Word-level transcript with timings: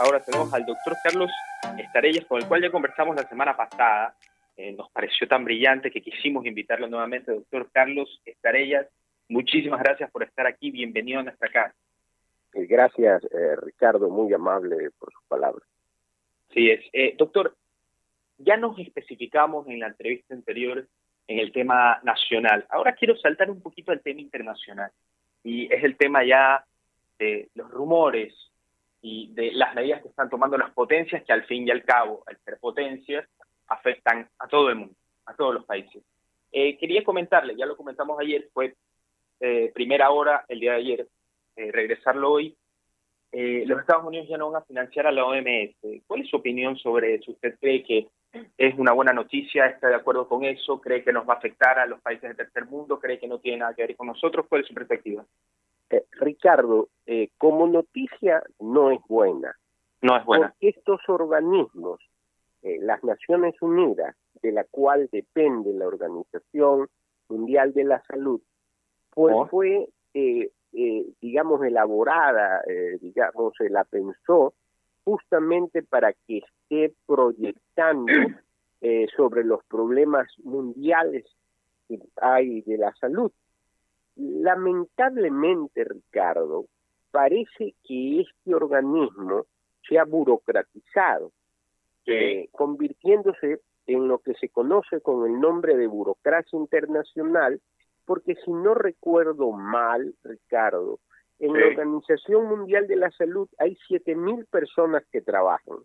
ahora 0.00 0.20
tenemos 0.24 0.52
al 0.54 0.64
doctor 0.64 0.96
Carlos 1.02 1.30
Estarellas, 1.78 2.24
con 2.24 2.40
el 2.40 2.48
cual 2.48 2.62
ya 2.62 2.70
conversamos 2.70 3.14
la 3.16 3.28
semana 3.28 3.56
pasada. 3.56 4.14
Eh, 4.56 4.72
nos 4.72 4.90
pareció 4.90 5.28
tan 5.28 5.44
brillante 5.44 5.90
que 5.90 6.00
quisimos 6.00 6.46
invitarlo 6.46 6.88
nuevamente, 6.88 7.32
doctor 7.32 7.70
Carlos 7.70 8.20
Estarellas. 8.24 8.86
Muchísimas 9.28 9.80
gracias 9.80 10.10
por 10.10 10.22
estar 10.22 10.46
aquí. 10.46 10.70
Bienvenido 10.70 11.20
a 11.20 11.24
nuestra 11.24 11.50
casa. 11.50 11.74
Eh, 12.54 12.64
gracias, 12.66 13.22
eh, 13.24 13.56
Ricardo, 13.62 14.08
muy 14.08 14.32
amable 14.32 14.90
por 14.98 15.12
sus 15.12 15.22
palabras. 15.28 15.68
Sí, 16.52 16.70
es. 16.70 17.16
doctor, 17.16 17.54
ya 18.38 18.56
nos 18.56 18.78
especificamos 18.78 19.68
en 19.68 19.80
la 19.80 19.88
entrevista 19.88 20.34
anterior 20.34 20.86
en 21.28 21.38
el 21.38 21.52
tema 21.52 22.00
nacional. 22.02 22.66
Ahora 22.70 22.94
quiero 22.94 23.16
saltar 23.16 23.50
un 23.50 23.60
poquito 23.60 23.92
al 23.92 24.00
tema 24.00 24.20
internacional. 24.20 24.90
Y 25.44 25.72
es 25.72 25.84
el 25.84 25.96
tema 25.96 26.24
ya 26.24 26.64
de 27.18 27.48
los 27.54 27.70
rumores 27.70 28.49
y 29.02 29.32
de 29.32 29.52
las 29.52 29.74
medidas 29.74 30.02
que 30.02 30.08
están 30.08 30.28
tomando 30.28 30.58
las 30.58 30.70
potencias, 30.70 31.22
que 31.24 31.32
al 31.32 31.44
fin 31.44 31.66
y 31.66 31.70
al 31.70 31.84
cabo, 31.84 32.22
al 32.26 32.36
ser 32.44 32.58
potencias, 32.58 33.26
afectan 33.66 34.28
a 34.38 34.46
todo 34.46 34.68
el 34.68 34.76
mundo, 34.76 34.94
a 35.26 35.34
todos 35.34 35.54
los 35.54 35.64
países. 35.64 36.02
Eh, 36.52 36.76
quería 36.76 37.04
comentarle, 37.04 37.56
ya 37.56 37.66
lo 37.66 37.76
comentamos 37.76 38.18
ayer, 38.20 38.48
fue 38.52 38.74
eh, 39.40 39.70
primera 39.72 40.10
hora 40.10 40.44
el 40.48 40.60
día 40.60 40.72
de 40.72 40.78
ayer, 40.78 41.08
eh, 41.56 41.72
regresarlo 41.72 42.32
hoy. 42.32 42.56
los 43.32 43.80
Estados 43.80 44.04
Unidos 44.04 44.28
ya 44.28 44.36
no 44.36 44.50
van 44.50 44.62
a 44.62 44.66
financiar 44.66 45.06
a 45.06 45.12
la 45.12 45.24
OMS. 45.24 45.76
¿Cuál 46.06 46.22
es 46.22 46.28
su 46.28 46.36
opinión 46.36 46.76
sobre 46.76 47.14
eso? 47.14 47.30
¿Usted 47.30 47.56
cree 47.60 47.84
que 47.84 48.08
es 48.58 48.74
una 48.76 48.92
buena 48.92 49.12
noticia? 49.12 49.66
¿Está 49.66 49.88
de 49.88 49.94
acuerdo 49.94 50.28
con 50.28 50.44
eso? 50.44 50.80
¿Cree 50.80 51.04
que 51.04 51.12
nos 51.12 51.28
va 51.28 51.34
a 51.34 51.36
afectar 51.36 51.78
a 51.78 51.86
los 51.86 52.00
países 52.00 52.22
del 52.22 52.36
tercer 52.36 52.66
mundo? 52.66 52.98
¿Cree 52.98 53.20
que 53.20 53.28
no 53.28 53.38
tiene 53.38 53.58
nada 53.58 53.74
que 53.74 53.82
ver 53.82 53.96
con 53.96 54.08
nosotros? 54.08 54.46
¿Cuál 54.48 54.62
es 54.62 54.66
su 54.66 54.74
perspectiva? 54.74 55.24
Eh, 55.90 56.04
Ricardo, 56.12 56.88
eh, 57.06 57.30
como 57.36 57.66
noticia 57.66 58.42
no 58.60 58.90
es 58.90 59.00
buena. 59.08 59.56
No 60.02 60.16
es 60.16 60.24
buena. 60.24 60.50
Porque 60.50 60.68
estos 60.68 61.00
organismos, 61.08 62.00
eh, 62.62 62.78
las 62.80 63.02
Naciones 63.02 63.60
Unidas, 63.60 64.16
de 64.42 64.52
la 64.52 64.64
cual 64.64 65.08
depende 65.12 65.72
la 65.74 65.86
Organización 65.86 66.88
Mundial 67.28 67.74
de 67.74 67.84
la 67.84 68.02
Salud, 68.04 68.40
pues 69.10 69.34
oh. 69.36 69.46
fue, 69.48 69.88
digamos, 71.20 71.62
elaborada, 71.64 72.62
digamos, 73.00 73.54
se 73.58 73.68
la 73.68 73.84
pensó 73.84 74.54
justamente 75.04 75.82
para 75.82 76.12
que 76.12 76.38
esté 76.38 76.94
proyectando 77.06 78.12
sobre 79.16 79.44
los 79.44 79.62
problemas 79.64 80.28
mundiales 80.42 81.26
que 81.88 81.98
hay 82.20 82.62
de 82.62 82.78
la 82.78 82.94
salud. 82.94 83.30
Lamentablemente, 84.20 85.84
Ricardo, 85.84 86.66
parece 87.10 87.74
que 87.82 88.20
este 88.20 88.54
organismo 88.54 89.46
se 89.88 89.98
ha 89.98 90.04
burocratizado, 90.04 91.32
eh, 92.06 92.48
convirtiéndose 92.52 93.60
en 93.86 94.08
lo 94.08 94.18
que 94.18 94.34
se 94.34 94.50
conoce 94.50 95.00
con 95.00 95.26
el 95.26 95.40
nombre 95.40 95.74
de 95.76 95.86
burocracia 95.86 96.58
internacional, 96.58 97.60
porque 98.04 98.34
si 98.44 98.52
no 98.52 98.74
recuerdo 98.74 99.52
mal, 99.52 100.14
Ricardo, 100.22 100.98
en 101.38 101.54
la 101.54 101.68
Organización 101.68 102.46
Mundial 102.46 102.86
de 102.86 102.96
la 102.96 103.10
Salud 103.12 103.48
hay 103.58 103.78
7.000 103.88 104.44
personas 104.50 105.02
que 105.10 105.22
trabajan. 105.22 105.78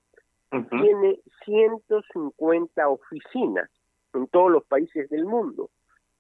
Tiene 0.70 1.20
150 1.46 2.90
oficinas 2.90 3.70
en 4.14 4.28
todos 4.28 4.52
los 4.52 4.66
países 4.66 5.10
del 5.10 5.26
mundo. 5.26 5.70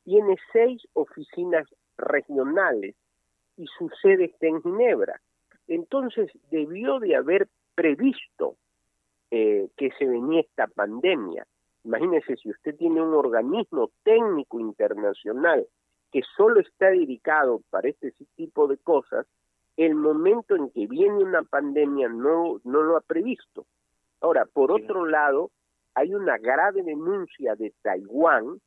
Tiene 0.03 0.37
seis 0.51 0.85
oficinas 0.93 1.67
regionales 1.97 2.95
y 3.57 3.65
su 3.77 3.89
sede 4.01 4.25
está 4.25 4.47
en 4.47 4.61
Ginebra. 4.61 5.19
Entonces 5.67 6.31
debió 6.51 6.99
de 6.99 7.15
haber 7.15 7.47
previsto 7.73 8.55
eh, 9.31 9.69
que 9.77 9.91
se 9.97 10.05
venía 10.05 10.41
esta 10.41 10.67
pandemia. 10.67 11.45
Imagínese 11.83 12.35
si 12.37 12.49
usted 12.49 12.75
tiene 12.75 13.01
un 13.01 13.13
organismo 13.13 13.91
técnico 14.03 14.59
internacional 14.59 15.67
que 16.11 16.21
solo 16.35 16.59
está 16.59 16.87
dedicado 16.89 17.61
para 17.69 17.89
este 17.89 18.13
tipo 18.35 18.67
de 18.67 18.77
cosas, 18.77 19.27
el 19.77 19.95
momento 19.95 20.55
en 20.55 20.69
que 20.69 20.87
viene 20.87 21.23
una 21.23 21.43
pandemia 21.43 22.07
no, 22.07 22.61
no 22.63 22.81
lo 22.81 22.97
ha 22.97 23.01
previsto. 23.01 23.65
Ahora, 24.21 24.45
por 24.45 24.71
otro 24.71 25.05
lado, 25.05 25.51
hay 25.93 26.13
una 26.13 26.37
grave 26.37 26.83
denuncia 26.83 27.55
de 27.55 27.73
Taiwán, 27.81 28.61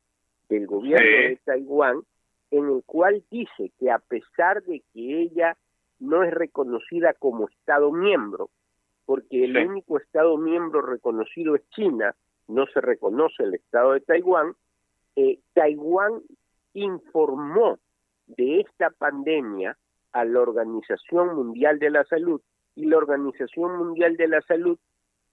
del 0.47 0.67
gobierno 0.67 1.29
de 1.29 1.39
Taiwán, 1.43 2.03
en 2.51 2.65
el 2.65 2.83
cual 2.85 3.23
dice 3.29 3.71
que 3.79 3.91
a 3.91 3.99
pesar 3.99 4.63
de 4.63 4.81
que 4.93 5.21
ella 5.21 5.57
no 5.99 6.23
es 6.23 6.33
reconocida 6.33 7.13
como 7.13 7.47
Estado 7.49 7.91
miembro, 7.91 8.49
porque 9.05 9.45
el 9.45 9.57
único 9.57 9.97
Estado 9.97 10.37
miembro 10.37 10.81
reconocido 10.81 11.55
es 11.55 11.67
China, 11.69 12.15
no 12.47 12.65
se 12.67 12.81
reconoce 12.81 13.43
el 13.43 13.55
Estado 13.55 13.93
de 13.93 14.01
Taiwán, 14.01 14.53
eh, 15.15 15.39
Taiwán 15.53 16.21
informó 16.73 17.79
de 18.27 18.61
esta 18.61 18.89
pandemia 18.91 19.77
a 20.11 20.25
la 20.25 20.39
Organización 20.39 21.35
Mundial 21.35 21.79
de 21.79 21.89
la 21.89 22.03
Salud 22.05 22.41
y 22.75 22.85
la 22.85 22.97
Organización 22.97 23.77
Mundial 23.77 24.15
de 24.17 24.27
la 24.27 24.41
Salud 24.41 24.79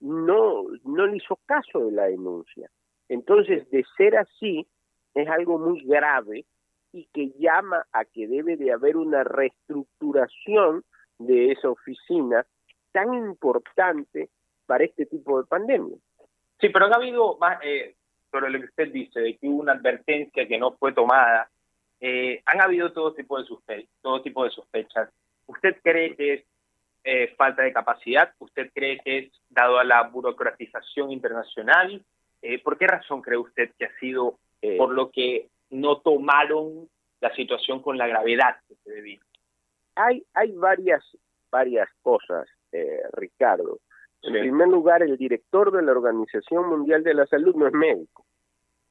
no, 0.00 0.65
no 0.84 1.06
le 1.06 1.16
hizo 1.16 1.38
caso 1.47 1.84
de 1.87 1.93
la 1.93 2.04
denuncia. 2.04 2.71
Entonces, 3.09 3.69
de 3.71 3.84
ser 3.97 4.16
así, 4.16 4.66
es 5.15 5.28
algo 5.28 5.59
muy 5.59 5.83
grave 5.84 6.44
y 6.93 7.09
que 7.13 7.33
llama 7.39 7.87
a 7.93 8.05
que 8.05 8.27
debe 8.27 8.57
de 8.57 8.73
haber 8.73 8.97
una 8.97 9.25
reestructuración 9.25 10.85
de 11.19 11.53
esa 11.53 11.71
oficina 11.71 12.47
tan 12.93 13.15
importante 13.15 14.31
para 14.67 14.85
este 14.85 15.07
tipo 15.07 15.41
de 15.41 15.47
pandemia. 15.47 15.97
Sí, 16.61 16.69
pero 16.71 16.87
ha 16.87 16.95
habido 16.95 17.37
más, 17.39 17.59
eh, 17.63 17.95
sobre 18.31 18.51
lo 18.51 18.59
que 18.61 18.67
usted 18.67 18.93
dice, 18.93 19.21
de 19.21 19.37
que 19.37 19.49
hubo 19.49 19.61
una 19.61 19.73
advertencia 19.73 20.47
que 20.49 20.59
no 20.59 20.73
fue 20.73 20.93
tomada. 20.93 21.49
Eh, 22.01 22.43
han 22.47 22.61
habido 22.61 22.93
todo 22.93 23.15
tipo 23.15 23.39
de 23.39 23.47
sospechas, 23.47 23.91
todo 24.03 24.23
tipo 24.23 24.45
de 24.45 24.51
sospechas. 24.51 25.11
¿Usted 25.47 25.77
cree 25.83 26.15
que 26.17 26.35
es 26.35 26.45
eh, 27.05 27.35
falta 27.37 27.63
de 27.63 27.73
capacidad? 27.73 28.33
¿Usted 28.39 28.71
cree 28.75 28.99
que 29.01 29.19
es 29.19 29.33
dado 29.51 29.79
a 29.79 29.85
la 29.85 30.03
burocratización 30.05 31.13
internacional? 31.13 32.03
Eh, 32.43 32.59
¿Por 32.63 32.79
qué 32.79 32.87
razón 32.87 33.23
cree 33.23 33.39
usted 33.39 33.71
que 33.79 33.87
ha 33.87 33.99
sido 33.99 34.39
por 34.79 34.93
lo 34.93 35.13
que 35.13 35.49
no 35.71 36.00
tomaron 36.00 36.88
la 37.21 37.34
situación 37.34 37.81
con 37.82 37.99
la 37.99 38.06
gravedad 38.06 38.56
que 38.69 38.75
se 38.77 38.91
debía. 38.91 39.21
Hay, 39.94 40.25
hay 40.34 40.53
varias, 40.53 41.03
varias 41.50 41.88
cosas, 42.03 42.49
eh, 42.72 43.00
Ricardo. 43.12 43.81
En 44.22 44.32
primer 44.32 44.69
lugar, 44.69 45.03
el 45.03 45.16
director 45.16 45.71
de 45.71 45.82
la 45.82 45.93
Organización 45.93 46.69
Mundial 46.69 47.04
de 47.04 47.15
la 47.15 47.27
Salud 47.27 47.54
no 47.54 47.66
es 47.66 47.72
médico, 47.72 48.27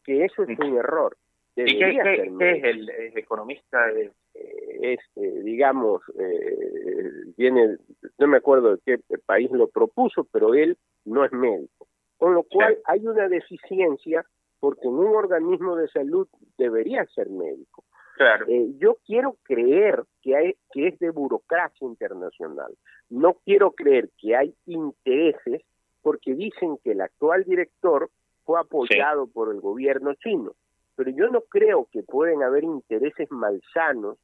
que 0.04 0.24
eso 0.24 0.44
es 0.44 0.58
un 0.60 0.78
error. 0.78 1.18
¿Y 1.58 1.78
qué, 1.78 1.90
es 1.92 2.64
el, 2.64 2.90
economista? 3.16 3.90
Es, 3.92 4.12
eh, 4.34 4.98
eh, 5.16 5.42
digamos, 5.44 6.02
eh, 6.20 7.32
viene, 7.38 7.78
no 8.18 8.28
me 8.28 8.38
acuerdo 8.38 8.76
de 8.76 8.82
qué 8.86 9.18
país 9.26 9.50
lo 9.52 9.70
propuso, 9.70 10.28
pero 10.32 10.54
él 10.54 10.78
no 11.06 11.24
es 11.24 11.32
médico. 11.32 11.88
Con 12.18 12.34
lo 12.34 12.44
cual 12.44 12.78
hay 12.86 13.06
una 13.06 13.28
deficiencia 13.30 14.26
porque 14.66 14.88
en 14.88 14.96
un 14.96 15.16
organismo 15.16 15.76
de 15.76 15.88
salud 15.90 16.28
debería 16.58 17.06
ser 17.14 17.30
médico. 17.30 17.84
Claro. 18.18 18.48
Eh, 18.50 18.72
yo 18.80 18.98
quiero 19.06 19.38
creer 19.44 20.04
que, 20.24 20.36
hay, 20.36 20.56
que 20.72 20.88
es 20.88 20.98
de 20.98 21.12
burocracia 21.12 21.86
internacional. 21.86 22.74
No 23.12 23.36
quiero 23.46 23.74
creer 23.74 24.10
que 24.18 24.36
hay 24.36 24.56
intereses 24.66 25.62
porque 26.02 26.34
dicen 26.34 26.80
que 26.84 26.94
el 26.94 27.02
actual 27.02 27.44
director 27.44 28.10
fue 28.44 28.60
apoyado 28.60 29.28
por 29.28 29.54
el 29.54 29.62
gobierno 29.62 30.16
chino. 30.16 30.54
Pero 30.96 31.12
yo 31.12 31.28
no 31.28 31.42
creo 31.42 31.88
que 31.92 32.02
pueden 32.02 32.42
haber 32.42 32.64
intereses 32.64 33.30
malsanos 33.30 34.18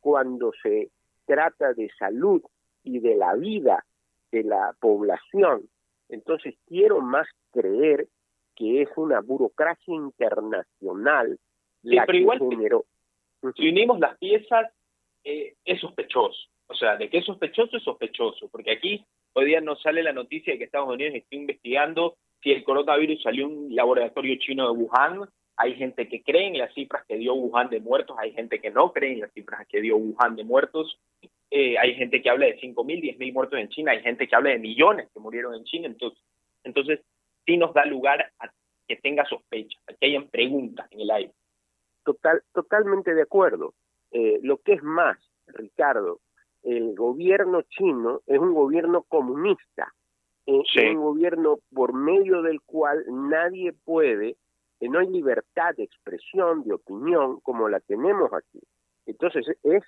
cuando 0.00 0.52
se 0.62 0.88
trata 1.26 1.74
de 1.74 1.90
salud 1.98 2.40
y 2.82 2.98
de 3.00 3.14
la 3.14 3.34
vida 3.34 3.84
de 4.30 4.42
la 4.42 4.74
población. 4.80 5.68
Entonces 6.08 6.54
quiero 6.66 7.02
más 7.02 7.28
creer 7.50 8.08
que 8.54 8.82
es 8.82 8.88
una 8.96 9.20
burocracia 9.20 9.94
internacional 9.94 11.38
la 11.82 12.06
que 12.06 12.24
generó. 12.50 12.84
Si 13.56 13.68
unimos 13.68 13.98
las 13.98 14.16
piezas, 14.18 14.70
eh, 15.24 15.54
es 15.64 15.80
sospechoso. 15.80 16.48
O 16.68 16.74
sea, 16.74 16.96
de 16.96 17.10
qué 17.10 17.18
es 17.18 17.26
sospechoso 17.26 17.76
es 17.76 17.82
sospechoso, 17.82 18.48
porque 18.48 18.72
aquí 18.72 19.04
hoy 19.34 19.46
día 19.46 19.60
nos 19.60 19.82
sale 19.82 20.02
la 20.02 20.12
noticia 20.12 20.52
de 20.52 20.58
que 20.58 20.64
Estados 20.64 20.88
Unidos 20.88 21.14
está 21.14 21.36
investigando 21.36 22.16
si 22.42 22.50
el 22.50 22.64
coronavirus 22.64 23.22
salió 23.22 23.46
un 23.46 23.74
laboratorio 23.74 24.36
chino 24.36 24.64
de 24.64 24.78
Wuhan. 24.78 25.28
Hay 25.56 25.74
gente 25.74 26.08
que 26.08 26.22
cree 26.22 26.46
en 26.46 26.58
las 26.58 26.72
cifras 26.74 27.04
que 27.06 27.16
dio 27.16 27.34
Wuhan 27.34 27.68
de 27.68 27.80
muertos, 27.80 28.16
hay 28.18 28.32
gente 28.32 28.60
que 28.60 28.70
no 28.70 28.92
cree 28.92 29.12
en 29.12 29.20
las 29.20 29.32
cifras 29.32 29.66
que 29.68 29.80
dio 29.80 29.96
Wuhan 29.96 30.34
de 30.34 30.44
muertos. 30.44 30.98
Eh, 31.50 31.76
hay 31.78 31.94
gente 31.94 32.22
que 32.22 32.30
habla 32.30 32.46
de 32.46 32.58
5.000, 32.58 33.18
10.000 33.18 33.32
muertos 33.32 33.58
en 33.58 33.68
China, 33.68 33.92
hay 33.92 34.00
gente 34.00 34.26
que 34.26 34.34
habla 34.34 34.50
de 34.50 34.58
millones 34.58 35.08
que 35.12 35.20
murieron 35.20 35.54
en 35.54 35.64
China. 35.64 35.88
Entonces, 35.88 36.18
entonces 36.64 37.00
sí 37.46 37.56
nos 37.56 37.74
da 37.74 37.84
lugar 37.84 38.32
a 38.38 38.50
que 38.86 38.96
tenga 38.96 39.24
sospecha, 39.24 39.78
a 39.86 39.94
que 39.94 40.06
hayan 40.06 40.28
preguntas 40.28 40.86
en 40.90 41.00
el 41.00 41.10
aire. 41.10 41.32
Total, 42.04 42.42
totalmente 42.52 43.14
de 43.14 43.22
acuerdo. 43.22 43.74
Eh, 44.10 44.40
lo 44.42 44.58
que 44.58 44.74
es 44.74 44.82
más, 44.82 45.18
Ricardo, 45.46 46.20
el 46.62 46.94
gobierno 46.94 47.62
chino 47.62 48.20
es 48.26 48.38
un 48.38 48.54
gobierno 48.54 49.02
comunista 49.02 49.92
un 50.46 51.00
gobierno 51.00 51.58
por 51.72 51.92
medio 51.92 52.42
del 52.42 52.60
cual 52.62 53.04
nadie 53.08 53.72
puede, 53.72 54.36
que 54.80 54.88
no 54.88 54.98
hay 54.98 55.08
libertad 55.08 55.74
de 55.76 55.84
expresión, 55.84 56.64
de 56.64 56.74
opinión, 56.74 57.40
como 57.40 57.68
la 57.68 57.80
tenemos 57.80 58.32
aquí. 58.32 58.60
Entonces 59.06 59.46
es, 59.62 59.82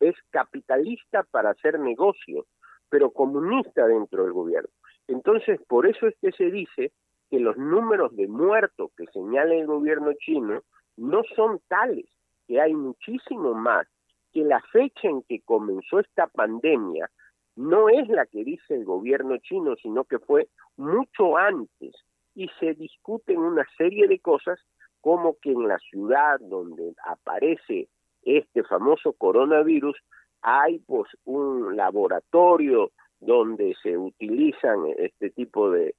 es 0.00 0.14
capitalista 0.30 1.24
para 1.24 1.50
hacer 1.50 1.78
negocios, 1.78 2.46
pero 2.88 3.10
comunista 3.10 3.86
dentro 3.86 4.24
del 4.24 4.32
gobierno. 4.32 4.70
Entonces, 5.08 5.60
por 5.66 5.86
eso 5.86 6.06
es 6.06 6.14
que 6.20 6.32
se 6.32 6.50
dice 6.50 6.92
que 7.30 7.40
los 7.40 7.56
números 7.56 8.14
de 8.16 8.28
muertos 8.28 8.90
que 8.96 9.06
señala 9.06 9.54
el 9.54 9.66
gobierno 9.66 10.12
chino 10.14 10.62
no 10.96 11.22
son 11.34 11.60
tales, 11.68 12.06
que 12.46 12.60
hay 12.60 12.74
muchísimo 12.74 13.54
más, 13.54 13.86
que 14.32 14.42
la 14.44 14.60
fecha 14.72 15.08
en 15.08 15.22
que 15.22 15.40
comenzó 15.40 16.00
esta 16.00 16.26
pandemia 16.26 17.10
no 17.56 17.88
es 17.88 18.08
la 18.08 18.26
que 18.26 18.44
dice 18.44 18.74
el 18.74 18.84
gobierno 18.84 19.36
chino, 19.38 19.74
sino 19.82 20.04
que 20.04 20.18
fue 20.18 20.48
mucho 20.76 21.36
antes. 21.36 21.92
Y 22.34 22.48
se 22.60 22.74
discuten 22.74 23.38
una 23.38 23.66
serie 23.76 24.06
de 24.06 24.20
cosas 24.20 24.60
como 25.00 25.36
que 25.40 25.50
en 25.50 25.66
la 25.66 25.78
ciudad 25.78 26.38
donde 26.40 26.94
aparece 27.04 27.88
este 28.22 28.62
famoso 28.62 29.12
coronavirus 29.12 29.96
hay 30.42 30.78
pues 30.80 31.08
un 31.24 31.76
laboratorio 31.76 32.92
donde 33.20 33.74
se 33.82 33.96
utilizan 33.96 34.86
este 34.96 35.30
tipo 35.30 35.70
de, 35.70 35.94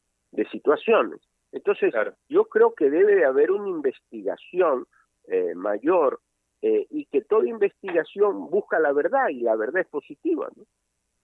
situaciones. 0.51 1.19
Entonces, 1.51 1.94
yo 2.30 2.45
creo 2.45 2.74
que 2.74 2.89
debe 2.89 3.16
de 3.16 3.25
haber 3.25 3.51
una 3.51 3.68
investigación 3.68 4.86
eh, 5.27 5.54
mayor 5.56 6.21
eh, 6.62 6.86
y 6.89 7.06
que 7.06 7.21
toda 7.21 7.48
investigación 7.48 8.50
busca 8.50 8.80
la 8.80 8.92
verdad 8.92 9.30
y 9.30 9.42
la 9.42 9.56
verdad 9.56 9.81
es 9.81 9.88
positiva. 9.88 10.50
¿no? 10.56 10.63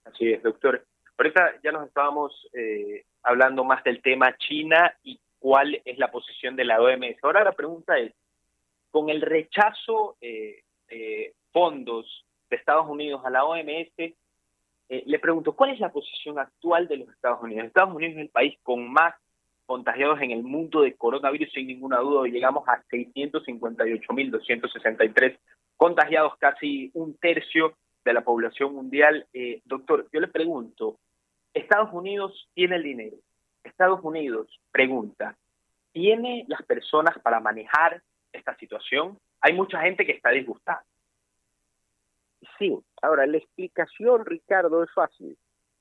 Así 0.04 0.32
es, 0.32 0.42
doctor. 0.42 0.84
Ahorita 1.18 1.60
ya 1.62 1.72
nos 1.72 1.86
estábamos 1.86 2.48
eh, 2.52 3.04
hablando 3.22 3.64
más 3.64 3.82
del 3.84 4.02
tema 4.02 4.36
China 4.36 4.94
y 5.02 5.18
cuál 5.38 5.80
es 5.84 5.98
la 5.98 6.10
posición 6.10 6.56
de 6.56 6.64
la 6.64 6.80
OMS. 6.80 7.16
Ahora 7.22 7.44
la 7.44 7.52
pregunta 7.52 7.98
es, 7.98 8.12
con 8.90 9.10
el 9.10 9.20
rechazo 9.20 10.16
eh, 10.20 10.62
de 10.88 11.34
fondos 11.52 12.24
de 12.48 12.56
Estados 12.56 12.88
Unidos 12.88 13.22
a 13.24 13.30
la 13.30 13.44
OMS, 13.44 14.14
eh, 14.88 15.02
le 15.06 15.18
pregunto, 15.18 15.56
¿cuál 15.56 15.70
es 15.70 15.80
la 15.80 15.90
posición 15.90 16.38
actual 16.38 16.86
de 16.88 16.98
los 16.98 17.08
Estados 17.08 17.42
Unidos? 17.42 17.66
Estados 17.66 17.94
Unidos 17.94 18.16
es 18.16 18.22
el 18.22 18.28
país 18.28 18.58
con 18.62 18.92
más 18.92 19.14
contagiados 19.66 20.20
en 20.22 20.30
el 20.30 20.44
mundo 20.44 20.82
de 20.82 20.94
coronavirus, 20.94 21.50
sin 21.52 21.66
ninguna 21.66 21.98
duda, 21.98 22.28
llegamos 22.28 22.68
a 22.68 22.84
658.263 22.84 25.36
contagiados, 25.76 26.36
casi 26.38 26.92
un 26.94 27.18
tercio 27.18 27.76
de 28.04 28.12
la 28.12 28.22
población 28.22 28.72
mundial. 28.74 29.26
Eh, 29.32 29.62
doctor, 29.64 30.06
yo 30.12 30.20
le 30.20 30.28
pregunto, 30.28 31.00
Estados 31.52 31.92
Unidos 31.92 32.48
tiene 32.54 32.76
el 32.76 32.84
dinero. 32.84 33.16
Estados 33.64 33.98
Unidos 34.04 34.60
pregunta, 34.70 35.36
¿tiene 35.92 36.44
las 36.46 36.62
personas 36.62 37.18
para 37.18 37.40
manejar 37.40 38.00
esta 38.32 38.56
situación? 38.56 39.18
Hay 39.40 39.52
mucha 39.52 39.80
gente 39.80 40.06
que 40.06 40.12
está 40.12 40.30
disgustada. 40.30 40.84
Sí, 42.58 42.76
ahora 43.02 43.26
la 43.26 43.38
explicación, 43.38 44.24
Ricardo, 44.24 44.82
es 44.82 44.92
fácil. 44.92 45.36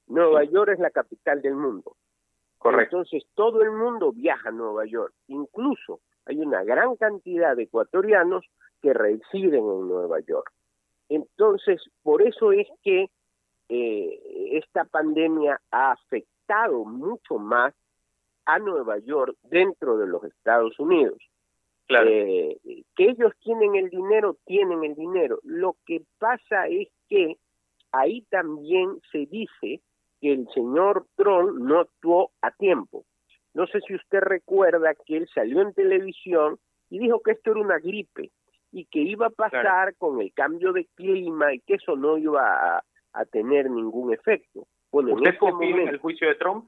Nueva 0.07 0.43
York 0.43 0.71
es 0.73 0.79
la 0.79 0.91
capital 0.91 1.41
del 1.41 1.55
mundo. 1.55 1.95
Correcto. 2.57 2.97
Entonces 2.97 3.23
todo 3.35 3.61
el 3.61 3.71
mundo 3.71 4.11
viaja 4.11 4.49
a 4.49 4.51
Nueva 4.51 4.85
York. 4.85 5.13
Incluso 5.27 5.99
hay 6.25 6.39
una 6.39 6.63
gran 6.63 6.95
cantidad 6.95 7.55
de 7.55 7.63
ecuatorianos 7.63 8.45
que 8.81 8.93
residen 8.93 9.63
en 9.65 9.87
Nueva 9.87 10.19
York. 10.21 10.51
Entonces, 11.09 11.81
por 12.01 12.21
eso 12.21 12.51
es 12.51 12.67
que 12.83 13.09
eh, 13.69 14.57
esta 14.57 14.85
pandemia 14.85 15.59
ha 15.71 15.91
afectado 15.91 16.83
mucho 16.85 17.37
más 17.37 17.73
a 18.45 18.59
Nueva 18.59 18.99
York 18.99 19.35
dentro 19.43 19.97
de 19.97 20.07
los 20.07 20.23
Estados 20.23 20.79
Unidos. 20.79 21.17
Claro. 21.87 22.09
Eh, 22.09 22.57
que 22.95 23.09
ellos 23.09 23.33
tienen 23.43 23.75
el 23.75 23.89
dinero, 23.89 24.37
tienen 24.45 24.83
el 24.83 24.95
dinero. 24.95 25.39
Lo 25.43 25.75
que 25.85 26.01
pasa 26.17 26.67
es 26.67 26.89
que 27.07 27.37
ahí 27.91 28.21
también 28.29 28.99
se 29.11 29.25
dice 29.27 29.81
que 30.19 30.33
el 30.33 30.47
señor 30.53 31.05
Trump 31.15 31.59
no 31.59 31.81
actuó 31.81 32.31
a 32.41 32.51
tiempo. 32.51 33.05
No 33.53 33.67
sé 33.67 33.79
si 33.87 33.95
usted 33.95 34.19
recuerda 34.19 34.93
que 35.05 35.17
él 35.17 35.29
salió 35.33 35.61
en 35.61 35.73
televisión 35.73 36.57
y 36.89 36.99
dijo 36.99 37.21
que 37.21 37.31
esto 37.31 37.51
era 37.51 37.61
una 37.61 37.79
gripe 37.79 38.31
y 38.71 38.85
que 38.85 38.99
iba 38.99 39.27
a 39.27 39.29
pasar 39.29 39.95
con 39.95 40.19
el 40.19 40.33
cambio 40.33 40.73
de 40.73 40.85
clima 40.95 41.53
y 41.53 41.59
que 41.61 41.75
eso 41.75 41.95
no 41.95 42.17
iba 42.17 42.77
a, 42.77 42.83
tener 43.31 43.71
ningún 43.71 44.13
efecto. 44.13 44.67
Bueno, 44.91 45.13
¿Usted 45.13 45.29
este 45.29 45.39
confía 45.39 45.69
en 45.69 45.87
el 45.87 45.99
juicio 45.99 46.27
de 46.27 46.35
Trump? 46.35 46.67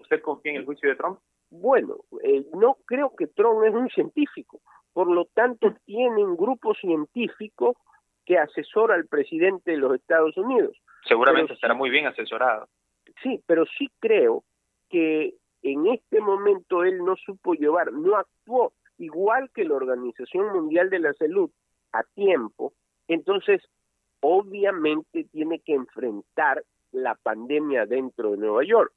¿Usted 0.00 0.20
confía 0.20 0.52
en 0.52 0.58
el 0.58 0.64
juicio 0.64 0.88
de 0.88 0.96
Trump? 0.96 1.20
Bueno, 1.50 1.96
eh, 2.22 2.46
no 2.54 2.78
creo 2.86 3.14
que 3.16 3.26
Trump 3.28 3.64
es 3.64 3.74
un 3.74 3.88
científico, 3.90 4.60
por 4.92 5.10
lo 5.10 5.26
tanto 5.26 5.74
tiene 5.84 6.24
un 6.24 6.36
grupo 6.36 6.74
científico 6.74 7.76
que 8.24 8.38
asesora 8.38 8.94
al 8.94 9.06
presidente 9.06 9.72
de 9.72 9.76
los 9.76 9.94
Estados 9.94 10.36
Unidos. 10.36 10.76
Seguramente 11.06 11.52
estará 11.52 11.74
muy 11.74 11.90
bien 11.90 12.06
asesorado. 12.06 12.68
Sí, 13.22 13.42
pero 13.46 13.64
sí 13.78 13.90
creo 14.00 14.44
que 14.88 15.34
en 15.62 15.86
este 15.86 16.20
momento 16.20 16.84
él 16.84 16.98
no 17.04 17.16
supo 17.16 17.54
llevar, 17.54 17.92
no 17.92 18.16
actuó 18.16 18.72
igual 18.98 19.50
que 19.54 19.64
la 19.64 19.74
Organización 19.74 20.52
Mundial 20.52 20.90
de 20.90 20.98
la 21.00 21.12
Salud, 21.14 21.50
a 21.92 22.02
tiempo, 22.14 22.72
entonces 23.08 23.62
obviamente 24.20 25.24
tiene 25.30 25.60
que 25.60 25.74
enfrentar 25.74 26.64
la 26.92 27.14
pandemia 27.14 27.86
dentro 27.86 28.32
de 28.32 28.38
Nueva 28.38 28.64
York. 28.64 28.92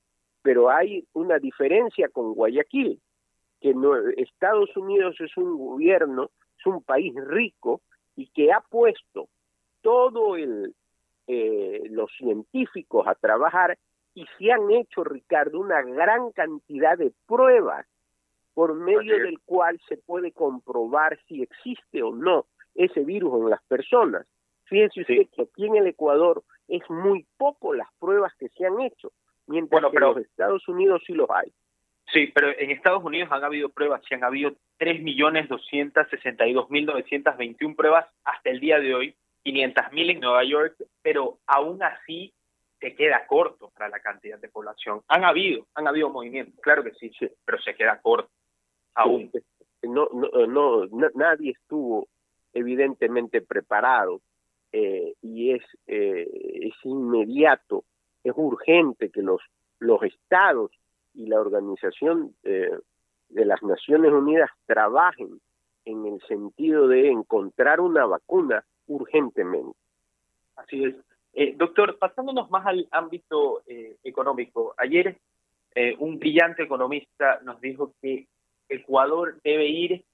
Pero 0.48 0.70
hay 0.70 1.06
una 1.12 1.40
diferencia 1.40 2.08
con 2.08 2.34
Guayaquil, 2.34 3.02
que 3.60 3.76
Estados 4.16 4.78
Unidos 4.78 5.18
es 5.20 5.36
un 5.36 5.58
gobierno, 5.58 6.30
es 6.58 6.66
un 6.66 6.82
país 6.84 7.14
rico 7.16 7.82
y 8.16 8.28
que 8.28 8.54
ha 8.54 8.62
puesto 8.62 9.28
todo 9.82 10.38
el 10.38 10.74
eh, 11.28 11.82
los 11.90 12.10
científicos 12.18 13.06
a 13.08 13.16
trabajar 13.16 13.78
y 14.14 14.26
se 14.40 14.54
han 14.54 14.72
hecho, 14.72 15.04
Ricardo, 15.04 15.60
una 15.60 15.82
gran 15.82 16.32
cantidad 16.32 16.98
de 16.98 17.12
pruebas 17.26 17.86
por 18.54 18.74
medio 18.74 19.18
del 19.18 19.42
cual 19.42 19.78
se 19.90 19.98
puede 19.98 20.32
comprobar 20.32 21.20
si 21.28 21.42
existe 21.42 22.02
o 22.02 22.16
no 22.16 22.46
ese 22.74 23.02
virus 23.02 23.34
en 23.34 23.50
las 23.50 23.64
personas. 23.64 24.26
Fíjense 24.64 25.02
usted 25.02 25.28
que 25.30 25.42
aquí 25.42 25.66
en 25.66 25.76
el 25.76 25.88
Ecuador 25.88 26.42
es 26.70 26.90
muy 26.90 27.28
poco 27.36 27.74
las 27.74 27.90
pruebas 28.00 28.34
que 28.40 28.48
se 28.48 28.66
han 28.66 28.80
hecho, 28.80 29.12
mientras 29.48 29.84
que 29.92 29.98
en 29.98 30.04
los 30.04 30.18
Estados 30.18 30.68
Unidos 30.68 31.02
sí 31.06 31.14
los 31.14 31.30
hay. 31.30 31.52
Sí, 32.14 32.32
pero 32.34 32.48
en 32.58 32.72
Estados 32.72 33.04
Unidos 33.04 33.30
han 33.32 33.44
habido 33.44 33.68
pruebas, 33.70 34.02
sí 34.08 34.16
han 34.16 34.24
habido 34.24 34.54
3.262.921 34.80 37.76
pruebas 37.76 38.08
hasta 38.24 38.50
el 38.50 38.62
día 38.62 38.80
de 38.80 38.96
hoy, 38.96 39.14
500.000 39.44 40.12
en 40.12 40.22
Nueva 40.22 40.46
York, 40.46 40.76
pero 41.02 41.40
aún 41.48 41.84
así 41.84 42.34
se 42.80 42.96
queda 42.96 43.28
corto 43.28 43.72
para 43.76 43.90
la 43.90 44.00
cantidad 44.00 44.40
de 44.40 44.48
población. 44.50 45.02
Han 45.08 45.26
habido, 45.26 45.66
han 45.74 45.88
habido 45.88 46.10
movimientos, 46.10 46.60
claro 46.62 46.84
que 46.84 46.94
sí, 46.94 47.12
sí. 47.20 47.28
pero 47.44 47.60
se 47.62 47.76
queda 47.76 48.00
corto 48.02 48.30
aún. 48.96 49.30
No, 49.84 50.08
no, 50.12 50.48
no, 50.48 50.88
nadie 51.16 51.52
estuvo 51.52 52.08
evidentemente 52.54 53.42
preparado 53.42 54.22
eh, 54.72 55.14
y 55.22 55.52
es, 55.52 55.64
eh, 55.86 56.28
es 56.62 56.74
inmediato, 56.84 57.84
es 58.24 58.34
urgente 58.36 59.10
que 59.10 59.22
los, 59.22 59.42
los 59.80 60.02
estados 60.04 60.72
y 61.14 61.28
la 61.28 61.40
organización 61.40 62.36
eh, 62.44 62.72
de 63.30 63.46
las 63.46 63.62
Naciones 63.64 64.12
Unidas 64.12 64.50
trabajen 64.66 65.42
en 65.86 66.06
el 66.06 66.22
sentido 66.28 66.88
de 66.88 67.10
encontrar 67.10 67.80
una 67.80 68.06
vacuna 68.06 68.64
urgentemente. 68.88 69.78
Así 70.56 70.84
es. 70.84 71.58
doctor, 71.58 71.98
pasándonos 71.98 72.50
más 72.50 72.66
al 72.66 72.88
ámbito 72.92 73.62
económico, 74.04 74.74
ayer 74.78 75.18
un 76.00 76.18
brillante 76.18 76.64
economista 76.64 77.40
nos 77.44 77.62
dijo 77.62 77.94
que 78.02 78.28
Ecuador 78.70 79.40
debe 79.44 79.68
ir, 79.68 80.06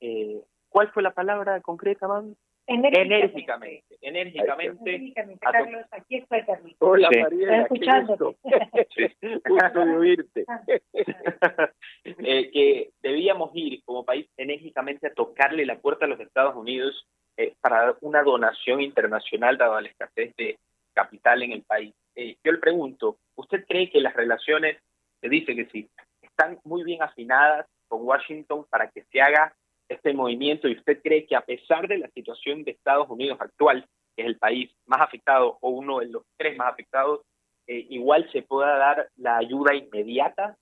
eh, 0.00 0.42
¿cuál 0.68 0.90
fue 0.92 1.02
la 1.02 1.12
palabra 1.12 1.60
concreta, 1.60 2.08
man? 2.08 2.36
Enérgicamente. 2.68 3.96
Enérgicamente. 4.02 4.94
Enérgicamente. 4.94 5.40
Carlos, 5.40 5.86
aquí 5.90 6.16
estoy, 6.16 6.44
Carlos. 6.44 6.72
Hola, 6.78 7.08
María. 7.18 7.62
escuchándote. 7.62 8.36
Gusto 9.48 9.86
de 9.86 9.96
oírte. 9.96 10.44
eh, 12.04 12.50
que 12.50 12.90
debíamos 13.00 13.50
ir 13.54 13.82
como 13.84 14.04
país 14.04 14.28
enérgicamente 14.36 15.06
a 15.06 15.14
tocarle 15.14 15.64
la 15.64 15.78
puerta 15.78 16.04
a 16.04 16.08
los 16.08 16.20
Estados 16.20 16.54
Unidos 16.56 17.06
eh, 17.38 17.54
para 17.62 17.96
una 18.02 18.22
donación 18.22 18.82
internacional 18.82 19.56
dada 19.56 19.80
la 19.80 19.88
escasez 19.88 20.36
de 20.36 20.58
capital 20.92 21.42
en 21.42 21.52
el 21.52 21.62
país. 21.62 21.94
Eh, 22.16 22.36
yo 22.44 22.52
le 22.52 22.58
pregunto, 22.58 23.16
¿usted 23.36 23.64
cree 23.66 23.88
que 23.90 24.02
las 24.02 24.12
relaciones, 24.12 24.76
se 25.22 25.28
dice 25.30 25.56
que 25.56 25.64
sí, 25.66 25.88
están 26.20 26.58
muy 26.64 26.84
bien 26.84 27.02
afinadas 27.02 27.66
con 27.88 28.04
Washington 28.04 28.66
para 28.68 28.90
que 28.90 29.04
se 29.04 29.22
haga 29.22 29.54
este 29.88 30.12
movimiento 30.12 30.68
y 30.68 30.76
usted 30.76 31.00
cree 31.02 31.26
que 31.26 31.36
a 31.36 31.40
pesar 31.40 31.88
de 31.88 31.98
la 31.98 32.08
situación 32.08 32.64
de 32.64 32.72
Estados 32.72 33.08
Unidos 33.08 33.38
actual, 33.40 33.86
que 34.14 34.22
es 34.22 34.28
el 34.28 34.38
país 34.38 34.70
más 34.86 35.00
afectado 35.00 35.58
o 35.60 35.70
uno 35.70 36.00
de 36.00 36.06
los 36.06 36.22
tres 36.36 36.56
más 36.56 36.72
afectados, 36.72 37.20
eh, 37.66 37.86
igual 37.90 38.28
se 38.32 38.42
pueda 38.42 38.76
dar 38.76 39.08
la 39.16 39.36
ayuda 39.36 39.74
inmediata? 39.74 40.56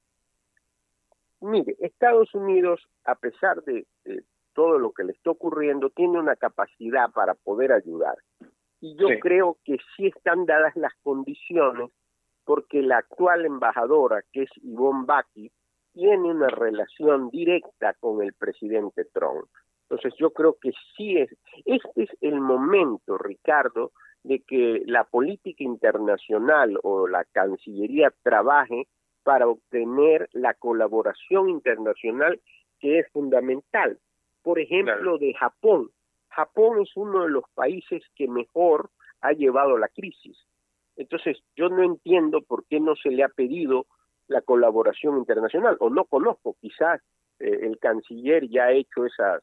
Mire, 1.40 1.76
Estados 1.80 2.35
Unidos, 2.35 2.80
a 3.04 3.14
pesar 3.14 3.62
de, 3.62 3.87
todo 4.54 4.78
lo 4.78 4.92
que 4.92 5.04
le 5.04 5.12
está 5.12 5.30
ocurriendo, 5.30 5.90
tiene 5.90 6.18
una 6.18 6.35
capacidad 6.35 7.11
para 7.11 7.35
poder 7.35 7.73
ayudar. 7.73 8.16
Y 8.80 8.97
yo 8.97 9.09
creo 9.21 9.59
que 9.64 9.76
sí 9.97 10.06
están 10.06 10.47
dadas 10.47 10.75
las 10.76 10.95
condiciones 11.02 11.90
porque 12.45 12.80
la 12.80 12.99
actual 12.99 13.45
embajadora, 13.45 14.23
que 14.33 14.45
es 14.45 14.50
Yvonne 14.62 15.04
Baki, 15.04 15.50
tiene 15.96 16.30
una 16.30 16.48
relación 16.48 17.30
directa 17.30 17.94
con 17.94 18.22
el 18.22 18.34
presidente 18.34 19.06
Trump. 19.06 19.48
Entonces 19.88 20.12
yo 20.18 20.30
creo 20.30 20.58
que 20.60 20.72
sí 20.94 21.16
es, 21.16 21.34
este 21.64 22.02
es 22.02 22.10
el 22.20 22.38
momento, 22.38 23.16
Ricardo, 23.16 23.92
de 24.22 24.40
que 24.40 24.82
la 24.84 25.04
política 25.04 25.64
internacional 25.64 26.78
o 26.82 27.08
la 27.08 27.24
Cancillería 27.24 28.12
trabaje 28.22 28.88
para 29.22 29.48
obtener 29.48 30.28
la 30.32 30.52
colaboración 30.52 31.48
internacional 31.48 32.42
que 32.78 32.98
es 32.98 33.10
fundamental. 33.12 33.98
Por 34.42 34.60
ejemplo, 34.60 35.16
de 35.16 35.32
Japón. 35.32 35.88
Japón 36.28 36.82
es 36.82 36.94
uno 36.94 37.22
de 37.22 37.30
los 37.30 37.44
países 37.54 38.02
que 38.14 38.28
mejor 38.28 38.90
ha 39.22 39.32
llevado 39.32 39.78
la 39.78 39.88
crisis. 39.88 40.36
Entonces, 40.96 41.38
yo 41.56 41.70
no 41.70 41.82
entiendo 41.82 42.42
por 42.42 42.66
qué 42.66 42.80
no 42.80 42.96
se 42.96 43.10
le 43.10 43.24
ha 43.24 43.28
pedido 43.30 43.86
la 44.28 44.42
colaboración 44.42 45.18
internacional, 45.18 45.76
o 45.80 45.90
no 45.90 46.04
conozco, 46.04 46.56
quizás 46.61 47.00
eh, 47.38 47.61
el 47.62 47.78
canciller 47.78 48.49
ya 48.49 48.64
ha 48.64 48.73
hecho 48.73 49.06
esas, 49.06 49.42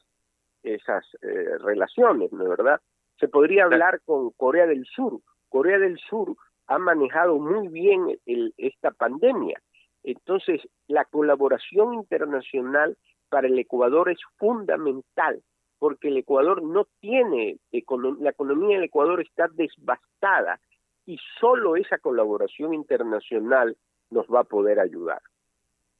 esas 0.62 1.04
eh, 1.22 1.58
relaciones, 1.58 2.32
¿no 2.32 2.44
es 2.44 2.48
verdad? 2.50 2.80
Se 3.18 3.28
podría 3.28 3.64
hablar 3.64 4.00
con 4.04 4.30
Corea 4.32 4.66
del 4.66 4.84
Sur. 4.84 5.20
Corea 5.48 5.78
del 5.78 5.98
Sur 5.98 6.36
ha 6.66 6.78
manejado 6.78 7.38
muy 7.38 7.68
bien 7.68 8.18
esta 8.56 8.90
pandemia. 8.90 9.60
Entonces, 10.02 10.60
la 10.88 11.04
colaboración 11.04 11.94
internacional 11.94 12.96
para 13.28 13.46
el 13.46 13.58
Ecuador 13.58 14.10
es 14.10 14.18
fundamental, 14.36 15.42
porque 15.78 16.08
el 16.08 16.18
Ecuador 16.18 16.62
no 16.62 16.86
tiene, 17.00 17.58
la 17.70 18.30
economía 18.30 18.76
del 18.76 18.86
Ecuador 18.86 19.20
está 19.20 19.48
devastada 19.48 20.60
y 21.06 21.18
solo 21.40 21.76
esa 21.76 21.98
colaboración 21.98 22.74
internacional 22.74 23.76
nos 24.14 24.26
va 24.28 24.40
a 24.40 24.44
poder 24.44 24.78
ayudar. 24.78 25.20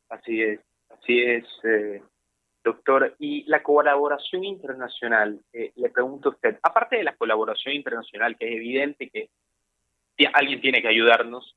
Así 0.09 0.41
es, 0.41 0.61
así 0.91 1.21
es, 1.21 1.45
eh, 1.65 2.03
doctor. 2.63 3.15
Y 3.19 3.45
la 3.45 3.63
colaboración 3.63 4.45
internacional, 4.45 5.41
eh, 5.53 5.73
le 5.75 5.91
pregunto 5.91 6.29
a 6.29 6.33
usted, 6.33 6.59
aparte 6.63 6.97
de 6.97 7.05
la 7.05 7.17
colaboración 7.17 7.75
internacional, 7.75 8.37
que 8.39 8.47
es 8.47 8.57
evidente 8.57 9.11
que 9.11 9.29
alguien 10.33 10.61
tiene 10.61 10.81
que 10.81 10.89
ayudarnos, 10.89 11.57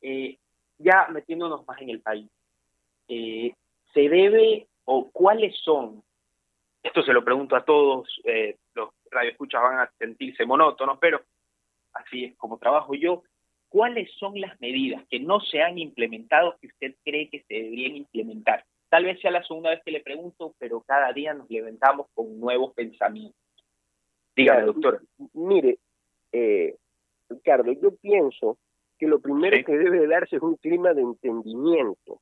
eh, 0.00 0.38
ya 0.78 1.06
metiéndonos 1.08 1.66
más 1.66 1.80
en 1.82 1.90
el 1.90 2.00
país, 2.00 2.28
¿se 3.06 4.08
debe 4.08 4.66
o 4.84 5.10
cuáles 5.10 5.56
son, 5.62 6.02
esto 6.82 7.02
se 7.02 7.12
lo 7.12 7.24
pregunto 7.24 7.56
a 7.56 7.64
todos, 7.64 8.08
los 8.74 8.90
radioescuchas 9.10 9.62
van 9.62 9.80
a 9.80 9.90
sentirse 9.98 10.46
monótonos, 10.46 10.98
pero 11.00 11.20
así 11.94 12.26
es 12.26 12.36
como 12.36 12.58
trabajo 12.58 12.94
yo, 12.94 13.22
¿cuáles 13.68 14.10
son 14.18 14.40
las 14.40 14.60
medidas 14.60 15.04
que 15.10 15.20
no 15.20 15.40
se 15.40 15.62
han 15.62 15.78
implementado 15.78 16.56
que 16.60 16.68
usted 16.68 16.94
cree 17.04 17.28
que 17.28 17.42
se 17.42 17.54
deberían 17.54 17.96
implementar? 17.96 18.64
Tal 18.88 19.04
vez 19.04 19.20
sea 19.20 19.30
la 19.30 19.44
segunda 19.44 19.70
vez 19.70 19.82
que 19.84 19.90
le 19.90 20.00
pregunto, 20.00 20.54
pero 20.58 20.80
cada 20.80 21.12
día 21.12 21.34
nos 21.34 21.48
levantamos 21.50 22.06
con 22.14 22.40
nuevos 22.40 22.72
pensamientos. 22.74 23.38
Dígame, 24.34 24.62
doctor. 24.62 25.02
Mire, 25.34 25.78
eh, 26.32 26.76
Ricardo, 27.28 27.72
yo 27.72 27.94
pienso 27.96 28.58
que 28.98 29.06
lo 29.06 29.20
primero 29.20 29.56
que 29.64 29.76
debe 29.76 30.06
darse 30.06 30.36
es 30.36 30.42
un 30.42 30.56
clima 30.56 30.94
de 30.94 31.02
entendimiento, 31.02 32.20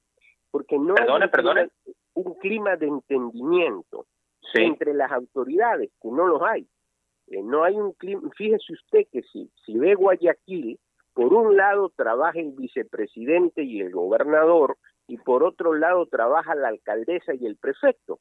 porque 0.50 0.78
no 0.78 0.94
perdone, 0.94 1.60
hay 1.60 1.68
un 2.14 2.34
clima 2.34 2.76
de 2.76 2.86
entendimiento 2.86 4.06
entre 4.54 4.94
las 4.94 5.12
autoridades, 5.12 5.90
que 6.00 6.08
no 6.08 6.26
los 6.26 6.42
hay. 6.42 6.66
Eh, 7.28 7.42
no 7.42 7.64
hay 7.64 7.74
un 7.74 7.92
clima, 7.92 8.28
fíjese 8.36 8.72
usted 8.72 9.06
que 9.10 9.22
si, 9.22 9.50
si 9.64 9.76
ve 9.76 9.94
Guayaquil, 9.94 10.78
por 11.16 11.32
un 11.32 11.56
lado 11.56 11.90
trabaja 11.96 12.38
el 12.38 12.52
vicepresidente 12.52 13.62
y 13.62 13.80
el 13.80 13.90
gobernador, 13.90 14.76
y 15.08 15.16
por 15.16 15.42
otro 15.42 15.72
lado 15.72 16.04
trabaja 16.06 16.54
la 16.54 16.68
alcaldesa 16.68 17.34
y 17.34 17.46
el 17.46 17.56
prefecto. 17.56 18.20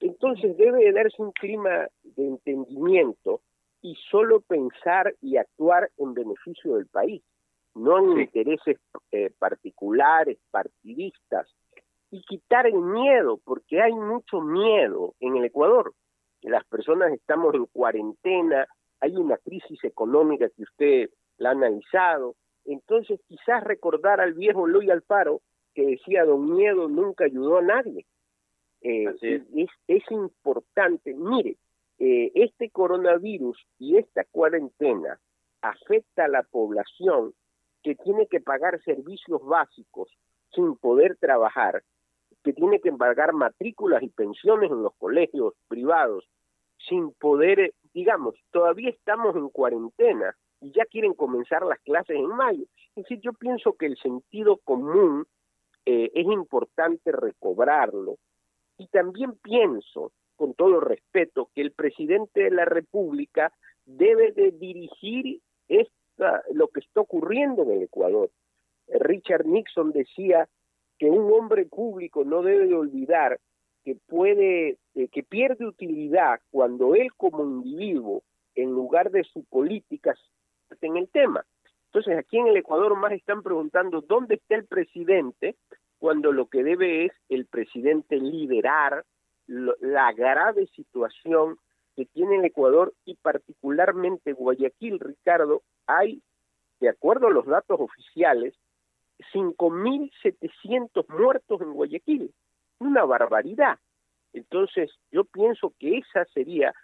Entonces 0.00 0.56
debe 0.56 0.90
darse 0.92 1.20
un 1.20 1.32
clima 1.32 1.86
de 2.02 2.26
entendimiento 2.26 3.42
y 3.82 3.94
solo 4.10 4.40
pensar 4.40 5.14
y 5.20 5.36
actuar 5.36 5.90
en 5.98 6.14
beneficio 6.14 6.76
del 6.76 6.86
país, 6.86 7.22
no 7.74 7.98
en 7.98 8.22
intereses 8.22 8.78
eh, 9.12 9.30
particulares, 9.38 10.38
partidistas, 10.50 11.46
y 12.10 12.22
quitar 12.22 12.66
el 12.66 12.80
miedo, 12.80 13.38
porque 13.44 13.82
hay 13.82 13.92
mucho 13.92 14.40
miedo 14.40 15.14
en 15.20 15.36
el 15.36 15.44
Ecuador 15.44 15.92
las 16.50 16.64
personas 16.64 17.12
estamos 17.12 17.54
en 17.54 17.66
cuarentena, 17.66 18.66
hay 19.00 19.16
una 19.16 19.36
crisis 19.38 19.82
económica 19.84 20.48
que 20.50 20.62
usted 20.62 21.10
la 21.38 21.50
ha 21.50 21.52
analizado, 21.52 22.36
entonces 22.64 23.20
quizás 23.26 23.62
recordar 23.64 24.20
al 24.20 24.34
viejo 24.34 24.66
Luis 24.66 24.90
Alfaro 24.90 25.40
que 25.74 25.86
decía 25.86 26.24
don 26.24 26.54
miedo 26.54 26.88
nunca 26.88 27.24
ayudó 27.24 27.58
a 27.58 27.62
nadie. 27.62 28.06
Eh, 28.80 29.06
es. 29.22 29.70
Es, 29.88 30.02
importante, 30.10 31.14
mire, 31.14 31.56
eh, 31.98 32.30
este 32.34 32.70
coronavirus 32.70 33.58
y 33.78 33.96
esta 33.96 34.24
cuarentena 34.24 35.18
afecta 35.62 36.26
a 36.26 36.28
la 36.28 36.42
población 36.42 37.32
que 37.82 37.94
tiene 37.94 38.26
que 38.26 38.40
pagar 38.40 38.82
servicios 38.82 39.42
básicos 39.44 40.10
sin 40.54 40.76
poder 40.76 41.16
trabajar, 41.16 41.82
que 42.42 42.52
tiene 42.52 42.80
que 42.80 42.92
pagar 42.92 43.32
matrículas 43.32 44.02
y 44.02 44.08
pensiones 44.08 44.70
en 44.70 44.82
los 44.82 44.94
colegios 44.96 45.54
privados, 45.68 46.28
sin 46.88 47.12
poder, 47.12 47.60
eh, 47.60 47.74
digamos, 47.94 48.34
todavía 48.50 48.90
estamos 48.90 49.34
en 49.36 49.48
cuarentena 49.48 50.36
y 50.64 50.72
ya 50.72 50.86
quieren 50.86 51.12
comenzar 51.12 51.62
las 51.62 51.78
clases 51.80 52.16
en 52.16 52.26
mayo. 52.26 52.64
Es 52.96 53.04
decir, 53.04 53.20
yo 53.20 53.34
pienso 53.34 53.74
que 53.74 53.84
el 53.84 53.98
sentido 53.98 54.56
común 54.64 55.26
eh, 55.84 56.10
es 56.14 56.24
importante 56.24 57.12
recobrarlo 57.12 58.16
y 58.78 58.86
también 58.86 59.34
pienso, 59.42 60.10
con 60.36 60.54
todo 60.54 60.80
respeto, 60.80 61.50
que 61.54 61.60
el 61.60 61.72
presidente 61.72 62.44
de 62.44 62.50
la 62.50 62.64
República 62.64 63.52
debe 63.84 64.32
de 64.32 64.52
dirigir 64.52 65.40
esta, 65.68 66.42
lo 66.52 66.68
que 66.68 66.80
está 66.80 67.02
ocurriendo 67.02 67.62
en 67.64 67.72
el 67.72 67.82
Ecuador. 67.82 68.30
Richard 68.88 69.44
Nixon 69.44 69.92
decía 69.92 70.48
que 70.98 71.10
un 71.10 71.30
hombre 71.30 71.66
público 71.66 72.24
no 72.24 72.42
debe 72.42 72.68
de 72.68 72.74
olvidar 72.74 73.38
que 73.84 73.96
puede, 73.96 74.78
eh, 74.94 75.08
que 75.08 75.22
pierde 75.22 75.66
utilidad 75.66 76.40
cuando 76.50 76.94
él 76.94 77.12
como 77.18 77.44
individuo, 77.44 78.22
en 78.54 78.70
lugar 78.70 79.10
de 79.10 79.24
su 79.24 79.44
política, 79.44 80.14
en 80.80 80.96
el 80.96 81.08
tema. 81.08 81.44
Entonces, 81.86 82.18
aquí 82.18 82.38
en 82.38 82.48
el 82.48 82.56
Ecuador 82.56 82.96
más 82.96 83.12
están 83.12 83.42
preguntando 83.42 84.00
dónde 84.00 84.36
está 84.36 84.56
el 84.56 84.66
presidente, 84.66 85.56
cuando 85.98 86.32
lo 86.32 86.46
que 86.46 86.62
debe 86.62 87.06
es 87.06 87.12
el 87.28 87.46
presidente 87.46 88.16
liderar 88.16 89.04
la 89.46 90.12
grave 90.12 90.66
situación 90.74 91.58
que 91.96 92.06
tiene 92.06 92.36
el 92.36 92.44
Ecuador 92.44 92.92
y 93.04 93.14
particularmente 93.16 94.32
Guayaquil, 94.32 94.98
Ricardo, 94.98 95.62
hay, 95.86 96.20
de 96.80 96.88
acuerdo 96.88 97.28
a 97.28 97.30
los 97.30 97.46
datos 97.46 97.78
oficiales, 97.80 98.54
5.700 99.32 101.08
muertos 101.08 101.60
en 101.60 101.72
Guayaquil 101.72 102.32
una 102.80 103.04
barbaridad. 103.04 103.78
Entonces, 104.32 104.90
yo 105.10 105.24
pienso 105.24 105.72
que 105.78 105.98
esa 105.98 106.24
sería 106.26 106.74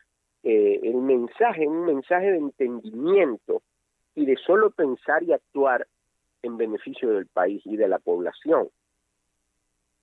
eh, 0.43 0.81
el 0.83 0.97
mensaje, 0.97 1.67
un 1.67 1.85
mensaje 1.85 2.33
de 2.33 2.39
entendimiento 2.39 3.63
y 4.21 4.27
de 4.27 4.37
solo 4.37 4.71
pensar 4.71 5.23
y 5.23 5.33
actuar 5.33 5.87
en 6.43 6.57
beneficio 6.57 7.11
del 7.11 7.27
país 7.27 7.63
y 7.65 7.77
de 7.77 7.89
la 7.89 7.99
población. 7.99 8.69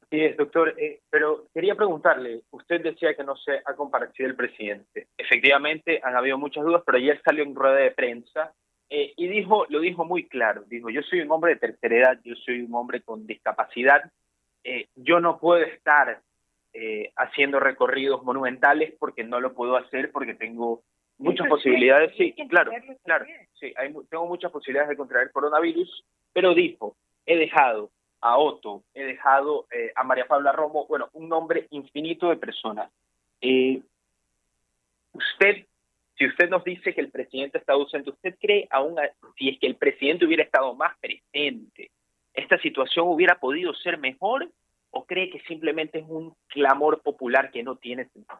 Sí, 0.09 0.25
doctor, 0.29 0.73
eh, 0.77 1.01
pero 1.09 1.47
quería 1.53 1.75
preguntarle, 1.75 2.41
usted 2.51 2.81
decía 2.81 3.13
que 3.13 3.23
no 3.23 3.35
se 3.35 3.61
ha 3.65 3.73
comparecido 3.75 4.29
el 4.29 4.35
presidente. 4.35 5.07
Efectivamente, 5.17 5.99
han 6.01 6.15
habido 6.15 6.37
muchas 6.37 6.63
dudas, 6.63 6.81
pero 6.85 6.97
ayer 6.97 7.21
salió 7.23 7.43
en 7.43 7.53
rueda 7.53 7.75
de 7.75 7.91
prensa 7.91 8.53
eh, 8.89 9.13
y 9.17 9.27
dijo, 9.27 9.65
lo 9.69 9.81
dijo 9.81 10.05
muy 10.05 10.25
claro, 10.27 10.63
dijo, 10.67 10.89
yo 10.89 11.01
soy 11.03 11.19
un 11.19 11.31
hombre 11.31 11.55
de 11.55 11.59
tercera 11.59 11.95
edad, 11.97 12.19
yo 12.23 12.35
soy 12.35 12.61
un 12.61 12.73
hombre 12.73 13.01
con 13.01 13.27
discapacidad 13.27 14.09
eh, 14.63 14.89
yo 14.95 15.21
no 15.21 15.39
puedo 15.39 15.63
estar 15.63 16.21
haciendo 17.15 17.59
recorridos 17.59 18.23
monumentales 18.23 18.93
porque 18.99 19.23
no 19.23 19.39
lo 19.39 19.53
puedo 19.53 19.77
hacer 19.77 20.11
porque 20.11 20.35
tengo 20.35 20.83
muchas 21.17 21.47
posibilidades, 21.47 22.15
sí, 22.17 22.33
claro, 22.49 22.71
claro, 23.03 23.25
sí, 23.59 23.73
hay, 23.75 23.93
tengo 24.09 24.27
muchas 24.27 24.51
posibilidades 24.51 24.89
de 24.89 24.97
contraer 24.97 25.31
coronavirus, 25.31 26.03
pero 26.33 26.53
dijo, 26.53 26.95
he 27.25 27.37
dejado 27.37 27.89
a 28.21 28.37
Otto, 28.37 28.83
he 28.93 29.03
dejado 29.03 29.67
eh, 29.71 29.91
a 29.95 30.03
María 30.03 30.27
Paula 30.27 30.51
Romo, 30.51 30.85
bueno, 30.87 31.09
un 31.13 31.29
nombre 31.29 31.67
infinito 31.71 32.29
de 32.29 32.37
personas. 32.37 32.91
¿Usted 35.13 35.65
si 36.17 36.25
usted 36.25 36.49
nos 36.49 36.63
dice 36.63 36.93
que 36.93 37.01
el 37.01 37.11
presidente 37.11 37.59
está 37.59 37.73
ausente, 37.73 38.09
¿usted 38.09 38.35
cree 38.39 38.67
aún, 38.71 38.95
si 39.37 39.49
es 39.49 39.59
que 39.59 39.67
el 39.67 39.75
presidente 39.75 40.25
hubiera 40.25 40.43
estado 40.43 40.73
más 40.73 40.97
presente, 40.97 41.91
esta 42.33 42.57
situación 42.59 43.07
hubiera 43.07 43.39
podido 43.39 43.73
ser 43.75 43.99
mejor 43.99 44.49
o 44.89 45.05
cree 45.05 45.29
que 45.29 45.39
simplemente 45.41 45.99
es 45.99 46.05
un 46.07 46.35
clamor 46.47 47.01
popular 47.01 47.51
que 47.51 47.61
no 47.61 47.75
tiene 47.75 48.05
sentido? 48.05 48.39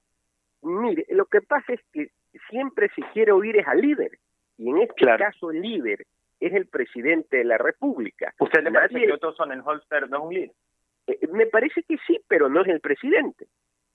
Mire, 0.63 1.05
lo 1.09 1.25
que 1.25 1.41
pasa 1.41 1.73
es 1.73 1.81
que 1.93 2.09
siempre 2.49 2.89
se 2.95 3.01
quiere 3.13 3.31
oír 3.31 3.57
es 3.57 3.67
al 3.67 3.81
líder, 3.81 4.19
y 4.57 4.69
en 4.69 4.77
este 4.77 5.05
caso 5.05 5.51
el 5.51 5.61
líder 5.61 6.05
es 6.39 6.53
el 6.53 6.67
presidente 6.67 7.37
de 7.37 7.45
la 7.45 7.57
República. 7.57 8.33
¿Usted 8.39 8.63
le 8.63 8.71
parece 8.71 9.05
que 9.05 9.13
Otto 9.13 9.33
Sonnenholster 9.33 10.09
no 10.09 10.17
es 10.17 10.23
un 10.23 10.33
líder? 10.33 10.51
Eh, 11.07 11.27
me 11.31 11.47
parece 11.47 11.83
que 11.83 11.97
sí, 12.05 12.19
pero 12.27 12.49
no 12.49 12.61
es 12.61 12.67
el 12.67 12.79
presidente. 12.79 13.47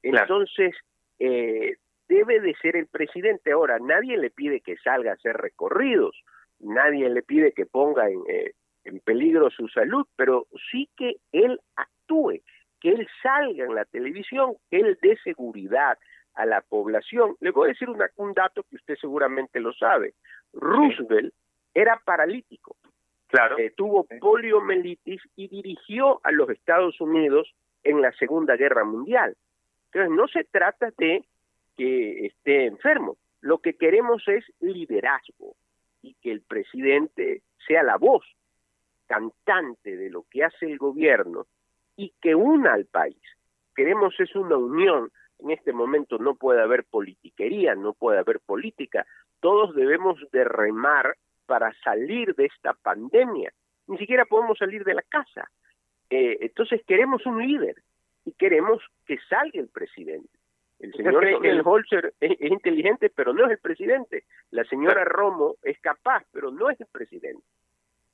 Entonces, 0.03 0.75
eh, 1.19 1.77
debe 2.09 2.41
de 2.41 2.55
ser 2.57 2.77
el 2.77 2.87
presidente. 2.87 3.53
Ahora, 3.53 3.79
nadie 3.79 4.19
le 4.19 4.31
pide 4.31 4.61
que 4.61 4.77
salga 4.79 5.13
a 5.13 5.15
hacer 5.15 5.37
recorridos, 5.37 6.21
nadie 6.59 7.09
le 7.09 7.23
pide 7.23 7.53
que 7.53 7.67
ponga 7.67 8.09
en, 8.09 8.23
eh, 8.29 8.53
en 8.85 8.99
peligro 9.01 9.51
su 9.51 9.69
salud, 9.69 10.07
pero 10.17 10.47
sí 10.71 10.89
que 10.97 11.17
él 11.31 11.61
actúe, 11.77 12.41
que 12.81 12.91
él 12.91 13.09
salga 13.23 13.65
en 13.65 13.75
la 13.75 13.85
televisión, 13.85 14.55
que 14.71 14.79
él 14.79 14.99
dé 15.01 15.17
seguridad 15.23 15.97
a 16.35 16.47
la 16.47 16.61
población. 16.61 17.37
Le 17.41 17.51
voy 17.51 17.69
a 17.69 17.73
decir 17.73 17.89
un 18.17 18.33
dato 18.33 18.63
que 18.65 18.77
usted 18.77 18.97
seguramente 19.01 19.61
lo 19.61 19.73
sabe. 19.73 20.15
Roosevelt 20.53 21.33
era 21.75 22.01
paralítico. 22.05 22.77
Claro. 23.29 23.59
Eh, 23.59 23.73
tuvo 23.77 24.07
poliomielitis 24.21 25.23
y 25.37 25.49
dirigió 25.49 26.21
a 26.23 26.33
los 26.33 26.51
Estados 26.51 27.01
Unidos 27.01 27.55
en 27.83 28.03
la 28.03 28.13
Segunda 28.13 28.57
Guerra 28.57 28.85
Mundial. 28.85 29.37
Entonces, 29.87 30.17
no 30.17 30.29
se 30.29 30.45
trata 30.45 30.93
de 30.99 31.25
que 31.77 32.27
esté 32.27 32.67
enfermo. 32.67 33.17
Lo 33.41 33.59
que 33.59 33.75
queremos 33.75 34.23
es 34.29 34.45
liderazgo 34.61 35.55
y 36.03 36.15
que 36.15 36.31
el 36.31 36.43
presidente 36.43 37.43
sea 37.67 37.83
la 37.83 37.97
voz 37.97 38.25
cantante 39.07 39.97
de 39.97 40.11
lo 40.11 40.25
que 40.31 40.45
hace 40.45 40.67
el 40.67 40.79
gobierno 40.79 41.47
y 41.97 42.13
que 42.21 42.35
una 42.35 42.73
al 42.75 42.87
país. 42.87 43.21
Queremos 43.75 44.19
es 44.19 44.35
una 44.35 44.57
unión. 44.57 45.11
En 45.43 45.51
este 45.51 45.73
momento 45.73 46.19
no 46.19 46.37
puede 46.37 46.63
haber 46.63 46.85
politiquería, 46.85 47.75
no 47.75 47.95
puede 47.95 48.19
haber 48.19 48.41
política. 48.41 49.05
Todos 49.41 49.75
debemos 49.75 50.19
de 50.31 50.45
remar 50.45 51.17
para 51.47 51.73
salir 51.83 52.35
de 52.37 52.47
esta 52.47 52.75
pandemia. 52.75 53.53
Ni 53.89 53.99
siquiera 53.99 54.25
podemos 54.25 54.59
salir 54.59 54.85
de 54.85 54.95
la 54.95 55.03
casa. 55.03 55.51
Eh, 56.11 56.39
entonces 56.41 56.83
queremos 56.87 57.27
un 57.27 57.45
líder 57.45 57.77
y 58.25 58.33
queremos 58.33 58.81
que 59.07 59.19
salga 59.29 59.61
el 59.61 59.69
presidente. 59.69 60.31
El 60.79 60.93
señor 60.95 61.25
el 61.25 61.63
Holzer 61.65 62.13
es, 62.21 62.41
inteligente, 62.41 63.11
pero 63.11 63.33
no 63.33 63.47
es 63.47 63.53
el 63.53 63.59
presidente. 63.59 64.25
La 64.51 64.65
señora 64.65 65.05
Romo 65.05 65.57
es 65.63 65.79
capaz, 65.81 66.25
pero 66.33 66.51
no 66.51 66.71
es 66.71 66.81
el 66.81 66.89
presidente. 66.89 67.45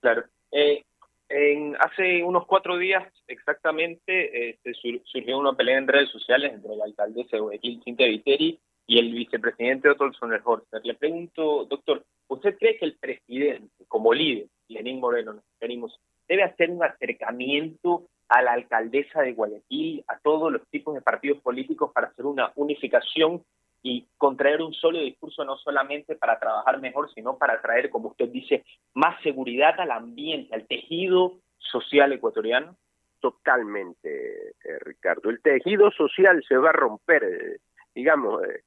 Claro. 0.00 0.24
Eh, 0.52 0.84
en, 1.28 1.76
hace 1.80 2.22
unos 2.22 2.46
cuatro 2.46 2.78
días 2.78 3.06
exactamente 3.26 4.50
este, 4.50 4.72
surgió 4.74 5.38
una 5.38 5.54
pelea 5.54 5.78
en 5.78 5.88
redes 5.88 6.10
sociales 6.10 6.52
entre 6.52 6.74
el 6.74 6.82
alcaldesa 6.82 7.36
de 7.36 7.40
Guayaquil, 7.40 7.82
Cintia 7.84 8.06
Viteri, 8.06 8.58
y 8.86 8.98
el 8.98 9.12
vicepresidente 9.12 9.90
Otto 9.90 10.10
Sonnenholzer. 10.14 10.80
Le 10.82 10.94
pregunto, 10.94 11.66
doctor, 11.66 12.02
¿usted 12.26 12.56
cree 12.58 12.78
que 12.78 12.86
el 12.86 12.96
presidente, 12.96 13.84
como 13.86 14.14
líder, 14.14 14.46
Lenín 14.68 14.98
Moreno, 14.98 15.34
nos 15.34 15.44
referimos, 15.54 16.00
debe 16.26 16.42
hacer 16.42 16.70
un 16.70 16.82
acercamiento 16.82 18.06
a 18.28 18.42
la 18.42 18.52
alcaldesa 18.52 19.20
de 19.20 19.34
Guayaquil, 19.34 20.04
a 20.08 20.18
todos 20.18 20.50
los 20.50 20.66
tipos 20.68 20.94
de 20.94 21.02
partidos 21.02 21.40
políticos 21.42 21.92
para 21.92 22.08
hacer 22.08 22.24
una 22.24 22.50
unificación 22.56 23.44
y 23.82 24.08
contraer 24.16 24.60
un 24.62 24.72
solo 24.72 25.00
discurso 25.00 25.44
no 25.44 25.56
solamente 25.56 26.16
para 26.16 26.38
trabajar 26.38 26.80
mejor, 26.80 27.12
sino 27.12 27.38
para 27.38 27.60
traer, 27.60 27.90
como 27.90 28.08
usted 28.08 28.28
dice, 28.28 28.64
más 28.94 29.20
seguridad 29.22 29.78
al 29.80 29.90
ambiente, 29.90 30.54
al 30.54 30.66
tejido 30.66 31.38
social 31.58 32.12
ecuatoriano? 32.12 32.76
Totalmente, 33.20 34.48
eh, 34.48 34.78
Ricardo. 34.80 35.30
El 35.30 35.40
tejido 35.40 35.90
social 35.90 36.42
se 36.46 36.56
va 36.56 36.70
a 36.70 36.72
romper, 36.72 37.24
eh, 37.24 37.58
digamos, 37.94 38.42
eh, 38.44 38.62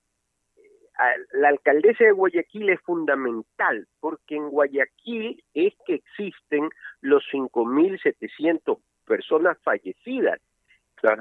la 1.33 1.49
alcaldesa 1.49 2.03
de 2.03 2.11
Guayaquil 2.11 2.69
es 2.69 2.79
fundamental 2.81 3.87
porque 3.99 4.35
en 4.35 4.49
Guayaquil 4.49 5.43
es 5.53 5.73
que 5.85 5.95
existen 5.95 6.69
los 7.01 7.23
5.700 7.31 8.77
personas 9.05 9.57
fallecidas. 9.63 10.39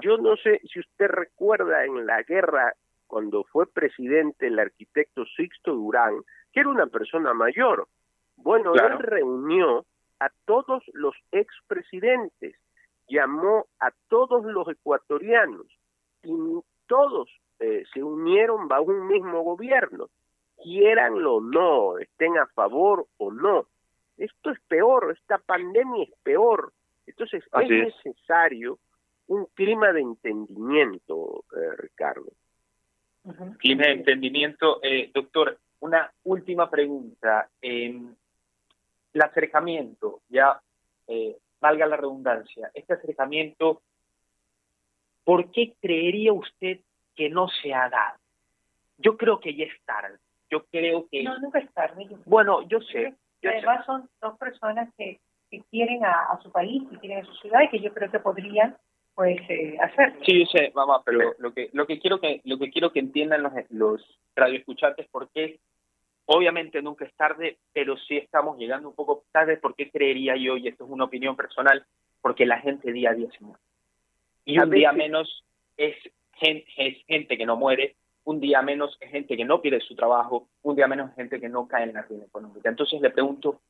Yo 0.03 0.19
no 0.19 0.37
sé 0.37 0.61
si 0.71 0.81
usted 0.81 1.07
recuerda 1.09 1.85
en 1.85 2.05
la 2.05 2.23
guerra 2.23 2.75
cuando 3.11 3.43
fue 3.43 3.67
presidente 3.67 4.47
el 4.47 4.61
arquitecto 4.61 5.25
Sixto 5.37 5.75
Durán, 5.75 6.23
que 6.53 6.61
era 6.61 6.69
una 6.69 6.87
persona 6.87 7.35
mayor. 7.35 7.89
Bueno, 8.37 8.73
él 8.75 8.99
reunió 9.01 9.85
a 10.21 10.31
todos 10.45 10.85
los 10.93 11.15
expresidentes, 11.33 12.55
llamó 13.09 13.67
a 13.81 13.91
todos 14.09 14.45
los 14.45 14.69
ecuatorianos 14.69 15.67
y 16.23 16.31
todos 16.87 17.29
eh, 17.59 17.83
se 17.93 18.03
unieron 18.03 18.69
bajo 18.69 18.85
un 18.85 19.09
mismo 19.09 19.43
gobierno, 19.43 20.09
quieranlo 20.63 21.37
o 21.37 21.41
no, 21.41 21.99
estén 21.99 22.39
a 22.39 22.47
favor 22.47 23.07
o 23.19 23.33
no. 23.33 23.67
Esto 24.19 24.51
es 24.51 24.61
peor, 24.69 25.17
esta 25.19 25.39
pandemia 25.39 26.05
es 26.05 26.15
peor. 26.23 26.73
Entonces 27.07 27.43
es, 27.53 27.69
necesario 28.05 28.79
un 29.27 29.47
clima 29.47 29.93
de 29.93 30.01
entendimiento, 30.01 31.45
eh, 31.57 31.77
Ricardo. 31.77 32.31
Clima 33.59 33.85
de 33.85 33.93
entendimiento. 33.93 34.81
Eh, 34.83 35.11
doctor, 35.13 35.59
una 35.81 36.11
última 36.25 36.71
pregunta. 36.71 37.49
el 37.61 38.17
acercamiento, 39.21 40.21
ya 40.29 40.61
valga 41.61 41.87
la 41.87 41.97
redundancia, 41.97 42.71
este 42.73 42.95
acercamiento, 42.95 43.83
¿por 45.25 45.51
qué 45.51 45.75
creería 45.81 46.33
usted 46.33 46.79
que 47.21 47.29
no 47.29 47.49
se 47.49 47.75
ha 47.75 47.87
dado. 47.91 48.19
Yo 48.97 49.19
creo 49.19 49.41
que 49.41 49.55
ya 49.55 49.65
es 49.65 49.85
tarde. 49.85 50.17
Yo 50.51 50.65
creo 50.65 51.07
que... 51.11 51.23
No, 51.23 51.39
nunca 51.39 51.59
es 51.59 51.71
tarde. 51.75 52.09
Bueno, 52.25 52.67
yo 52.67 52.81
sé. 52.81 53.15
además 53.43 53.85
son 53.85 54.09
dos 54.23 54.39
personas 54.39 54.89
que, 54.97 55.21
que 55.51 55.63
quieren 55.71 56.03
a, 56.05 56.39
su 56.43 56.51
país 56.51 56.83
y 56.91 56.97
quieren 56.97 57.19
a 57.19 57.27
su 57.27 57.35
ciudad 57.35 57.61
y 57.63 57.69
que 57.69 57.81
yo 57.81 57.93
creo 57.93 58.11
que 58.11 58.21
podrían 58.21 58.75
pues 59.21 59.39
eh, 59.51 59.77
hacer. 59.79 60.15
Sí, 60.25 60.41
yo 60.41 60.47
sé, 60.47 60.73
mamá, 60.75 61.03
pero 61.05 61.35
lo 61.37 61.53
que 61.53 61.69
lo 61.75 61.87
que 61.87 61.99
quiero 61.99 62.19
que 62.21 62.41
lo 62.45 62.59
que 62.59 62.71
quiero 62.71 62.91
que 62.91 63.01
entiendan 63.01 63.43
los 63.43 63.53
los 63.69 64.19
radioescuchantes 64.35 65.09
porque 65.13 65.61
obviamente 66.25 66.81
nunca 66.81 67.05
es 67.05 67.13
tarde, 67.17 67.59
pero 67.75 67.99
sí 67.99 68.17
estamos 68.17 68.57
llegando 68.57 68.89
un 68.89 68.95
poco 68.95 69.25
tarde 69.31 69.59
porque 69.59 69.91
creería 69.91 70.37
yo 70.37 70.57
y 70.57 70.69
esto 70.69 70.87
es 70.87 70.91
una 70.91 71.05
opinión 71.05 71.37
personal 71.37 71.85
porque 72.23 72.47
la 72.47 72.61
gente 72.61 72.93
día 72.93 73.11
a 73.11 73.15
día 73.15 73.29
se 73.37 73.45
muere. 73.45 73.61
Y 74.47 74.59
un 74.59 74.71
día 74.71 74.91
menos 74.93 75.45
es 75.77 75.97
gente, 76.37 76.65
es 76.79 77.05
gente 77.05 77.37
que 77.37 77.45
no 77.45 77.57
muere, 77.57 77.97
un 78.25 78.41
día 78.41 78.63
menos 78.63 78.97
es 79.01 79.11
gente 79.11 79.37
que 79.37 79.45
no 79.45 79.61
pierde 79.61 79.81
su 79.81 79.95
trabajo, 79.95 80.49
un 80.63 80.77
día 80.77 80.89
menos 80.89 81.11
es 81.11 81.17
gente 81.17 81.39
que 81.39 81.51
no 81.51 81.69
cae 81.69 81.85
en 81.85 81.93
la 81.93 82.03
ruina 82.05 82.25
económica. 82.25 82.71
Entonces 82.71 82.99
le 83.03 83.11
pregunto 83.11 83.61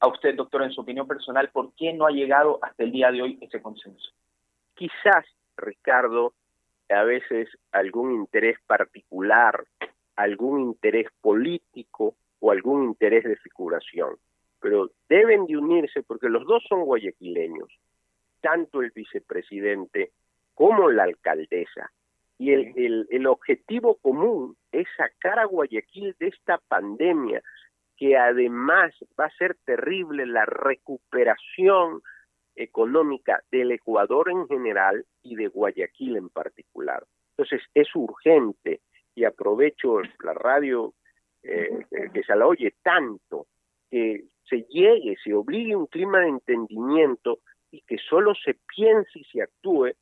a 0.00 0.08
usted, 0.08 0.34
doctor, 0.34 0.62
en 0.62 0.72
su 0.72 0.80
opinión 0.80 1.06
personal, 1.06 1.50
¿por 1.50 1.74
qué 1.74 1.92
no 1.92 2.06
ha 2.06 2.10
llegado 2.10 2.58
hasta 2.62 2.84
el 2.84 2.90
día 2.90 3.12
de 3.12 3.20
hoy 3.20 3.38
ese 3.42 3.60
consenso? 3.60 4.10
Quizás, 4.74 5.24
Ricardo, 5.56 6.34
a 6.90 7.02
veces 7.04 7.48
algún 7.72 8.12
interés 8.12 8.58
particular, 8.66 9.64
algún 10.16 10.60
interés 10.60 11.08
político 11.20 12.14
o 12.40 12.50
algún 12.50 12.84
interés 12.84 13.24
de 13.24 13.36
figuración, 13.36 14.16
pero 14.60 14.90
deben 15.08 15.46
de 15.46 15.56
unirse 15.56 16.02
porque 16.02 16.28
los 16.28 16.44
dos 16.46 16.62
son 16.68 16.84
guayaquileños, 16.84 17.68
tanto 18.40 18.82
el 18.82 18.90
vicepresidente 18.90 20.10
como 20.54 20.90
la 20.90 21.04
alcaldesa. 21.04 21.90
Y 22.38 22.52
el, 22.52 23.06
el, 23.10 23.26
objetivo 23.26 23.96
común 23.96 24.56
es 24.72 24.86
sacar 24.96 25.38
a 25.38 25.44
Guayaquil 25.44 26.16
de 26.18 26.28
esta 26.28 26.58
pandemia, 26.68 27.40
que 27.96 28.16
además 28.16 28.92
va 29.18 29.26
a 29.26 29.36
ser 29.36 29.56
terrible 29.64 30.26
la 30.26 30.44
recuperación 30.44 32.02
económica 32.56 33.42
del 33.50 33.72
Ecuador 33.72 34.30
en 34.30 34.46
general 34.46 35.04
y 35.22 35.36
de 35.36 35.48
Guayaquil 35.48 36.16
en 36.16 36.28
particular. 36.28 37.04
Entonces 37.36 37.62
es 37.74 37.88
urgente 37.94 38.80
y 39.14 39.24
aprovecho 39.24 40.00
la 40.22 40.34
radio 40.34 40.94
eh, 41.42 41.86
que 42.12 42.22
se 42.22 42.34
la 42.34 42.46
oye 42.46 42.74
tanto, 42.82 43.46
que 43.90 44.24
se 44.48 44.62
llegue, 44.62 45.16
se 45.22 45.34
obligue 45.34 45.76
un 45.76 45.86
clima 45.86 46.20
de 46.20 46.28
entendimiento 46.28 47.38
y 47.70 47.80
que 47.82 47.98
solo 47.98 48.34
se 48.34 48.56
piense 48.74 49.18
y 49.18 49.24
se 49.24 49.42
actúe, 49.42 49.92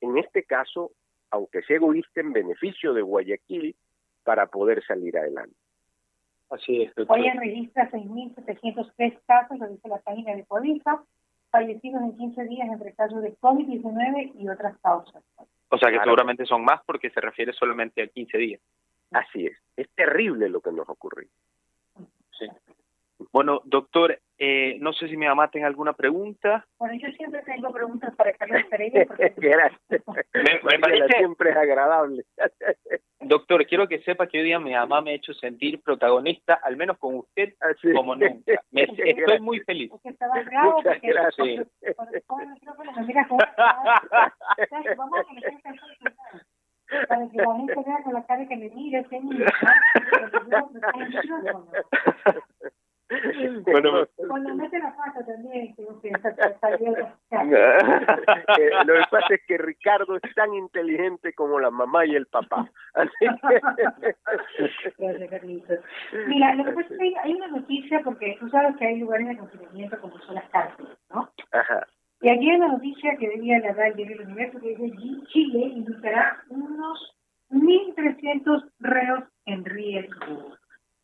en 0.00 0.18
este 0.18 0.42
caso, 0.44 0.90
aunque 1.30 1.62
sea 1.62 1.76
egoísta, 1.76 2.20
en 2.20 2.32
beneficio 2.32 2.92
de 2.94 3.02
Guayaquil 3.02 3.76
para 4.24 4.46
poder 4.46 4.84
salir 4.84 5.16
adelante. 5.16 5.56
Así 6.50 6.82
es. 6.82 6.92
Hoy 7.08 7.26
en 7.26 7.38
registra 7.38 7.90
6.703 7.90 9.18
casos, 9.26 9.58
lo 9.58 9.68
dice 9.68 9.88
la 9.88 9.98
página 9.98 10.34
de 10.34 10.44
Codiza, 10.44 11.02
fallecidos 11.52 12.02
en 12.02 12.16
15 12.16 12.44
días 12.44 12.68
entre 12.68 12.94
casos 12.94 13.22
de 13.22 13.36
COVID-19 13.36 14.32
y 14.38 14.48
otras 14.48 14.76
causas. 14.78 15.22
O 15.68 15.78
sea 15.78 15.92
que 15.92 16.00
seguramente 16.02 16.44
son 16.46 16.64
más 16.64 16.80
porque 16.84 17.10
se 17.10 17.20
refiere 17.20 17.52
solamente 17.52 18.02
a 18.02 18.08
15 18.08 18.38
días. 18.38 18.60
Así 19.12 19.46
es, 19.46 19.56
es 19.76 19.88
terrible 19.94 20.48
lo 20.48 20.60
que 20.60 20.72
nos 20.72 20.88
ocurrió. 20.88 21.28
Sí. 22.38 22.46
Bueno, 23.30 23.60
doctor, 23.64 24.18
eh, 24.44 24.76
no 24.80 24.92
sé 24.92 25.06
si 25.06 25.16
mi 25.16 25.24
mamá 25.24 25.48
tenga 25.52 25.68
alguna 25.68 25.92
pregunta. 25.92 26.66
Bueno, 26.76 26.94
yo 26.96 27.08
siempre 27.12 27.42
tengo 27.42 27.72
preguntas 27.72 28.12
para 28.16 28.32
Carlos 28.32 28.64
Pereira. 28.68 29.06
Gracias. 29.36 29.80
Me, 29.88 30.78
parece... 30.80 31.18
Siempre 31.18 31.50
es 31.50 31.56
agradable. 31.56 32.24
Doctor, 33.20 33.64
quiero 33.66 33.86
que 33.86 34.02
sepa 34.02 34.26
que 34.26 34.38
hoy 34.38 34.44
día 34.46 34.58
mi 34.58 34.72
mamá 34.72 35.00
me 35.00 35.12
ha 35.12 35.14
hecho 35.14 35.32
sentir 35.32 35.80
protagonista, 35.80 36.54
al 36.54 36.76
menos 36.76 36.98
con 36.98 37.18
usted, 37.18 37.54
como 37.94 38.16
nunca. 38.16 38.60
Me, 38.72 38.82
estoy 38.82 39.38
muy 39.40 39.60
feliz. 39.60 39.90
Porque 39.90 40.08
estaba 40.08 40.42
bravo, 40.42 40.78
Muchas 40.78 40.94
porque 40.94 41.06
gracias. 41.06 41.46
Me 41.46 43.06
mira. 43.06 43.28
Vamos 44.96 45.20
a 45.20 45.24
que 45.34 47.06
para 47.06 47.28
que 47.28 47.38
gente 47.38 47.74
vea 47.86 48.02
con 48.02 48.12
la 48.12 48.26
cara 48.26 48.48
que 48.48 48.56
me 48.56 48.70
mira, 48.70 49.00
ese 49.00 49.20
niño, 49.20 49.46
¿no? 50.48 50.68
bueno, 53.64 54.06
Cuando 54.32 54.54
mete 54.54 54.78
la 54.78 54.96
pata 54.96 55.22
también, 55.26 55.74
que 55.74 55.82
eh, 55.82 55.88
Lo 58.86 58.94
que 58.94 59.02
pasa 59.10 59.34
es 59.34 59.42
que 59.46 59.58
Ricardo 59.58 60.16
es 60.16 60.34
tan 60.34 60.54
inteligente 60.54 61.34
como 61.34 61.60
la 61.60 61.70
mamá 61.70 62.06
y 62.06 62.16
el 62.16 62.24
papá. 62.28 62.66
Gracias, 64.96 65.30
Carlitos. 65.30 65.80
Mira, 66.28 66.54
lo 66.54 66.64
que 66.64 66.72
pasa 66.72 66.94
es 66.94 66.98
que 66.98 67.14
hay 67.22 67.34
una 67.34 67.48
noticia, 67.48 68.00
porque 68.02 68.38
tú 68.40 68.48
sabes 68.48 68.74
que 68.78 68.86
hay 68.86 69.00
lugares 69.00 69.28
de 69.28 69.36
confinamiento 69.36 70.00
como 70.00 70.18
son 70.20 70.36
las 70.36 70.48
cárceles, 70.48 70.96
¿no? 71.10 71.28
Ajá. 71.50 71.86
Y 72.22 72.30
aquí 72.30 72.48
hay 72.48 72.56
una 72.56 72.68
noticia 72.68 73.14
que 73.18 73.28
venía 73.28 73.58
la 73.58 73.74
dar 73.74 73.88
el 73.88 74.20
universo 74.22 74.58
que 74.60 74.76
dice 74.76 75.26
Chile 75.26 75.58
invitará 75.74 76.42
unos 76.48 77.18
1.300 77.50 78.66
reos 78.80 79.24
en 79.44 79.62
riesgo. 79.66 80.56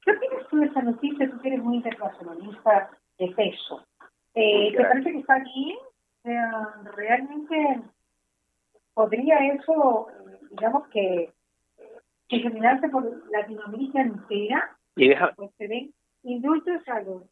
¿Qué 0.02 0.12
opinas 0.12 0.48
tú 0.48 0.56
de 0.56 0.66
esa 0.66 0.80
noticia? 0.80 1.30
Tú 1.30 1.36
eres 1.44 1.62
muy 1.62 1.76
internacionalista 1.76 2.88
de 3.18 3.28
peso. 3.28 3.86
Eh, 4.34 4.72
¿Te 4.76 4.84
parece 4.84 5.12
que 5.12 5.18
está 5.18 5.38
bien? 5.38 5.78
¿Realmente 6.94 7.80
podría 8.94 9.38
eso, 9.54 10.08
digamos 10.50 10.88
que, 10.88 11.32
que 12.28 12.50
por 12.90 13.30
Latinoamérica 13.30 14.00
entera? 14.00 14.76
Y 14.96 15.08
deja... 15.08 15.32
Pues 15.34 15.50
se 15.56 15.66
ven 15.66 15.92
indultos 16.22 16.86
a 16.88 17.00
los 17.00 17.22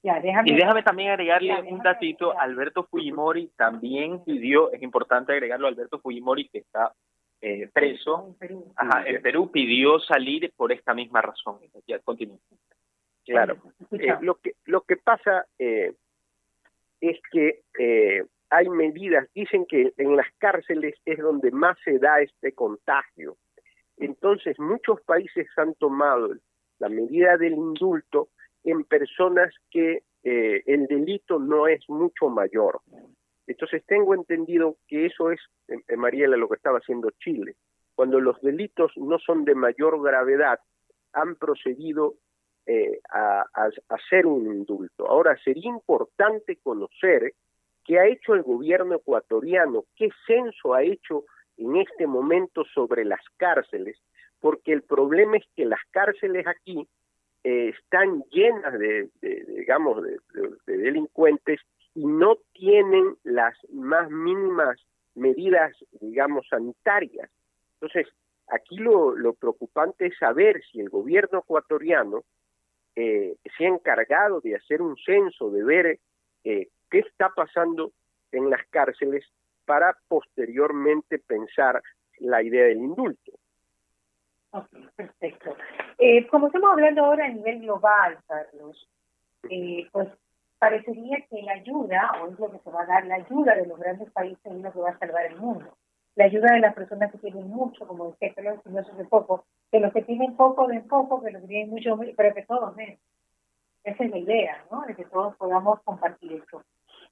ya, 0.00 0.20
déjame, 0.20 0.50
y 0.50 0.54
déjame 0.54 0.82
también 0.84 1.10
agregarle 1.10 1.60
un 1.62 1.80
datito, 1.80 2.38
Alberto 2.38 2.84
Fujimori 2.84 3.50
también 3.56 4.22
pidió, 4.22 4.70
es 4.70 4.80
importante 4.80 5.32
agregarlo, 5.32 5.66
Alberto 5.66 5.98
Fujimori 5.98 6.48
que 6.48 6.58
está 6.58 6.92
eh, 7.40 7.68
preso 7.72 8.26
en 8.28 8.34
Perú. 8.34 8.72
Ajá, 8.76 9.02
el 9.02 9.20
Perú 9.20 9.50
pidió 9.50 9.98
salir 9.98 10.52
por 10.56 10.70
esta 10.70 10.94
misma 10.94 11.20
razón. 11.20 11.58
Ya, 11.86 11.98
continúo. 11.98 12.38
Claro. 13.28 13.56
Eh, 13.92 14.16
lo 14.22 14.36
que 14.36 14.54
lo 14.64 14.82
que 14.82 14.96
pasa 14.96 15.46
eh, 15.58 15.94
es 17.00 17.18
que 17.30 17.60
eh, 17.78 18.24
hay 18.50 18.68
medidas, 18.68 19.28
dicen 19.34 19.66
que 19.66 19.92
en 19.96 20.16
las 20.16 20.26
cárceles 20.38 20.94
es 21.04 21.18
donde 21.18 21.50
más 21.50 21.76
se 21.84 21.98
da 21.98 22.20
este 22.20 22.52
contagio. 22.52 23.36
Entonces, 23.98 24.58
muchos 24.58 25.00
países 25.02 25.46
han 25.56 25.74
tomado 25.74 26.30
la 26.78 26.88
medida 26.88 27.36
del 27.36 27.52
indulto 27.52 28.28
en 28.64 28.84
personas 28.84 29.52
que 29.70 30.02
el 30.22 30.86
delito 30.86 31.38
no 31.38 31.68
es 31.68 31.80
mucho 31.88 32.28
mayor. 32.28 32.80
Entonces 33.46 33.82
tengo 33.86 34.14
entendido 34.14 34.76
que 34.86 35.06
eso 35.06 35.30
es, 35.30 35.40
Mariela, 35.96 36.36
lo 36.36 36.48
que 36.48 36.56
estaba 36.56 36.78
haciendo 36.78 37.10
Chile. 37.18 37.56
Cuando 37.94 38.20
los 38.20 38.40
delitos 38.42 38.92
no 38.96 39.18
son 39.18 39.44
de 39.44 39.54
mayor 39.54 40.02
gravedad, 40.02 40.60
han 41.12 41.36
procedido 41.36 42.14
eh, 42.70 43.00
a, 43.08 43.46
hacer 43.88 44.26
un 44.26 44.44
indulto. 44.46 45.08
Ahora, 45.08 45.38
sería 45.42 45.70
importante 45.70 46.56
conocer 46.56 47.32
qué 47.82 47.98
ha 47.98 48.06
hecho 48.06 48.34
el 48.34 48.42
gobierno 48.42 48.96
ecuatoriano, 48.96 49.86
qué 49.96 50.10
censo 50.26 50.74
ha 50.74 50.82
hecho 50.82 51.24
en 51.56 51.76
este 51.76 52.06
momento 52.06 52.66
sobre 52.74 53.06
las 53.06 53.22
cárceles, 53.38 53.96
porque 54.38 54.74
el 54.74 54.82
problema 54.82 55.38
es 55.38 55.46
que 55.56 55.64
las 55.64 55.80
cárceles 55.92 56.46
aquí 56.46 56.86
eh, 57.42 57.70
están 57.70 58.22
llenas 58.24 58.78
de, 58.78 59.08
digamos, 59.22 60.02
de, 60.02 60.18
delincuentes 60.66 61.62
y 61.94 62.04
no 62.04 62.36
tienen 62.52 63.16
las 63.24 63.54
más 63.72 64.10
mínimas 64.10 64.78
medidas, 65.14 65.72
digamos, 66.02 66.46
sanitarias. 66.50 67.30
Entonces, 67.80 68.12
aquí 68.48 68.76
lo, 68.76 69.16
lo 69.16 69.32
preocupante 69.32 70.08
es 70.08 70.18
saber 70.18 70.60
si 70.70 70.80
el 70.80 70.90
gobierno 70.90 71.38
ecuatoriano 71.38 72.24
eh, 73.00 73.36
se 73.56 73.64
ha 73.64 73.68
encargado 73.68 74.40
de 74.40 74.56
hacer 74.56 74.82
un 74.82 74.96
censo, 74.96 75.50
de 75.50 75.62
ver 75.62 76.00
eh, 76.42 76.66
qué 76.90 76.98
está 76.98 77.28
pasando 77.28 77.92
en 78.32 78.50
las 78.50 78.66
cárceles 78.70 79.24
para 79.64 79.96
posteriormente 80.08 81.20
pensar 81.20 81.80
la 82.18 82.42
idea 82.42 82.64
del 82.64 82.78
indulto. 82.78 83.30
Ok, 84.50 84.66
perfecto. 84.96 85.56
Eh, 85.96 86.26
como 86.26 86.48
estamos 86.48 86.72
hablando 86.72 87.04
ahora 87.04 87.26
a 87.26 87.28
nivel 87.28 87.60
global, 87.60 88.18
Carlos, 88.26 88.88
eh, 89.48 89.86
pues 89.92 90.08
parecería 90.58 91.18
que 91.30 91.40
la 91.42 91.52
ayuda, 91.52 92.10
o 92.20 92.32
es 92.32 92.38
lo 92.40 92.50
que 92.50 92.58
se 92.58 92.70
va 92.70 92.82
a 92.82 92.86
dar, 92.86 93.06
la 93.06 93.14
ayuda 93.14 93.54
de 93.54 93.66
los 93.66 93.78
grandes 93.78 94.10
países 94.10 94.44
es 94.44 94.60
lo 94.60 94.72
que 94.72 94.80
va 94.80 94.90
a 94.90 94.98
salvar 94.98 95.24
el 95.26 95.36
mundo. 95.36 95.72
La 96.18 96.24
ayuda 96.24 96.50
de 96.52 96.58
las 96.58 96.74
personas 96.74 97.12
que 97.12 97.18
tienen 97.18 97.48
mucho, 97.48 97.86
como 97.86 98.10
decía 98.10 98.34
que 98.34 98.42
los 98.42 98.58
de 98.64 99.04
poco, 99.04 99.44
que 99.70 99.78
los 99.78 99.92
que 99.92 100.02
tienen 100.02 100.34
poco 100.34 100.66
den 100.66 100.82
poco, 100.88 101.22
que 101.22 101.30
los 101.30 101.42
que 101.42 101.46
tienen 101.46 101.70
mucho, 101.70 101.96
pero 102.16 102.34
que 102.34 102.42
todos 102.42 102.74
den. 102.74 102.98
Esa 103.84 104.02
es 104.02 104.10
la 104.10 104.18
idea, 104.18 104.64
¿no? 104.68 104.82
De 104.82 104.96
que 104.96 105.04
todos 105.04 105.36
podamos 105.36 105.80
compartir 105.84 106.32
eso. 106.32 106.64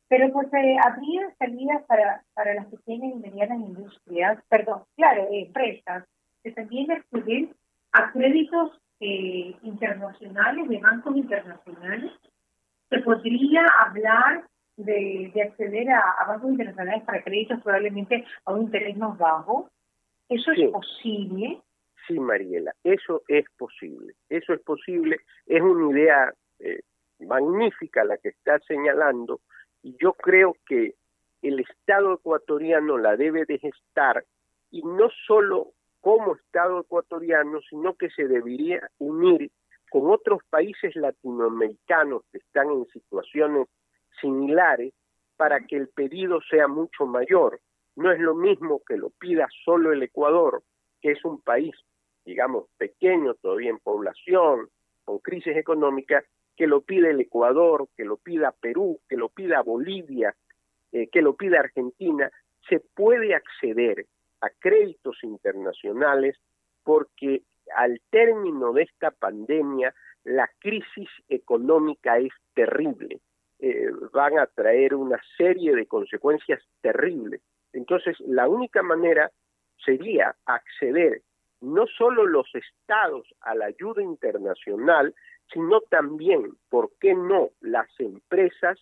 Pero 0.08 0.32
pues 0.32 0.52
eh, 0.54 0.76
habría 0.84 1.32
salidas 1.38 1.84
para, 1.84 2.24
para 2.34 2.54
las 2.54 2.66
pequeñas 2.66 3.12
y 3.14 3.18
medianas 3.20 3.60
industrias, 3.60 4.42
perdón, 4.48 4.82
claro, 4.96 5.28
empresas, 5.30 6.02
que 6.42 6.50
también 6.50 6.90
acceder 6.90 7.50
a 7.92 8.10
créditos 8.10 8.72
eh, 8.98 9.54
internacionales, 9.62 10.68
de 10.68 10.78
bancos 10.78 11.16
internacionales, 11.16 12.10
se 12.90 12.98
podría 12.98 13.66
hablar 13.86 14.42
de, 14.76 15.32
acceder 15.42 15.90
a, 15.90 16.24
bancos 16.26 16.50
internacionales 16.50 17.02
para 17.04 17.22
créditos 17.22 17.62
probablemente 17.62 18.24
a 18.44 18.52
un 18.52 18.62
interés 18.62 18.96
más 18.96 19.16
bajo. 19.18 19.70
¿Eso 20.28 20.52
es 20.52 20.70
posible? 20.70 21.60
Sí, 22.06 22.18
Mariela, 22.18 22.74
eso 22.84 23.22
es 23.28 23.46
posible. 23.56 24.14
Eso 24.28 24.52
es 24.52 24.60
posible. 24.60 25.18
Es 25.46 25.60
una 25.60 25.90
idea 25.92 26.32
eh, 26.58 26.80
magnífica 27.20 28.04
la 28.04 28.18
que 28.18 28.28
está 28.30 28.58
señalando 28.60 29.40
y 29.82 29.96
yo 30.00 30.12
creo 30.14 30.56
que 30.66 30.94
el 31.42 31.60
Estado 31.60 32.14
ecuatoriano 32.14 32.98
la 32.98 33.16
debe 33.16 33.44
de 33.44 33.58
gestar 33.58 34.24
y 34.70 34.82
no 34.82 35.08
solo 35.26 35.72
como 36.00 36.34
Estado 36.36 36.80
ecuatoriano, 36.80 37.60
sino 37.68 37.94
que 37.94 38.10
se 38.10 38.26
debería 38.26 38.88
unir 38.98 39.50
con 39.90 40.10
otros 40.10 40.40
países 40.50 40.94
latinoamericanos 40.96 42.22
que 42.30 42.38
están 42.38 42.70
en 42.70 42.86
situaciones 42.86 43.68
similares 44.20 44.92
para 45.36 45.60
que 45.60 45.76
el 45.76 45.88
pedido 45.88 46.40
sea 46.48 46.68
mucho 46.68 47.06
mayor. 47.06 47.60
No 47.94 48.12
es 48.12 48.20
lo 48.20 48.34
mismo 48.34 48.82
que 48.86 48.96
lo 48.96 49.10
pida 49.10 49.48
solo 49.64 49.92
el 49.92 50.02
Ecuador, 50.02 50.62
que 51.00 51.12
es 51.12 51.24
un 51.24 51.40
país, 51.40 51.74
digamos, 52.24 52.66
pequeño 52.76 53.34
todavía 53.34 53.70
en 53.70 53.78
población, 53.78 54.68
con 55.04 55.18
crisis 55.18 55.56
económica, 55.56 56.24
que 56.56 56.66
lo 56.66 56.80
pida 56.80 57.10
el 57.10 57.20
Ecuador, 57.20 57.88
que 57.96 58.04
lo 58.04 58.16
pida 58.16 58.52
Perú, 58.52 59.00
que 59.08 59.16
lo 59.16 59.28
pida 59.28 59.62
Bolivia, 59.62 60.34
eh, 60.92 61.08
que 61.08 61.22
lo 61.22 61.36
pida 61.36 61.60
Argentina. 61.60 62.30
Se 62.68 62.80
puede 62.80 63.34
acceder 63.34 64.06
a 64.40 64.48
créditos 64.58 65.22
internacionales 65.22 66.36
porque 66.82 67.42
al 67.74 68.00
término 68.10 68.72
de 68.72 68.82
esta 68.82 69.10
pandemia, 69.10 69.94
la 70.24 70.50
crisis 70.58 71.08
económica 71.28 72.18
es 72.18 72.32
terrible. 72.54 73.20
Eh, 73.58 73.90
van 74.12 74.38
a 74.38 74.46
traer 74.46 74.94
una 74.94 75.18
serie 75.36 75.74
de 75.74 75.86
consecuencias 75.86 76.62
terribles. 76.82 77.40
Entonces, 77.72 78.18
la 78.20 78.48
única 78.48 78.82
manera 78.82 79.30
sería 79.84 80.34
acceder 80.44 81.22
no 81.62 81.86
solo 81.86 82.26
los 82.26 82.46
estados 82.54 83.26
a 83.40 83.54
la 83.54 83.66
ayuda 83.66 84.02
internacional, 84.02 85.14
sino 85.52 85.80
también, 85.82 86.52
¿por 86.68 86.90
qué 87.00 87.14
no?, 87.14 87.50
las 87.60 87.88
empresas 87.98 88.78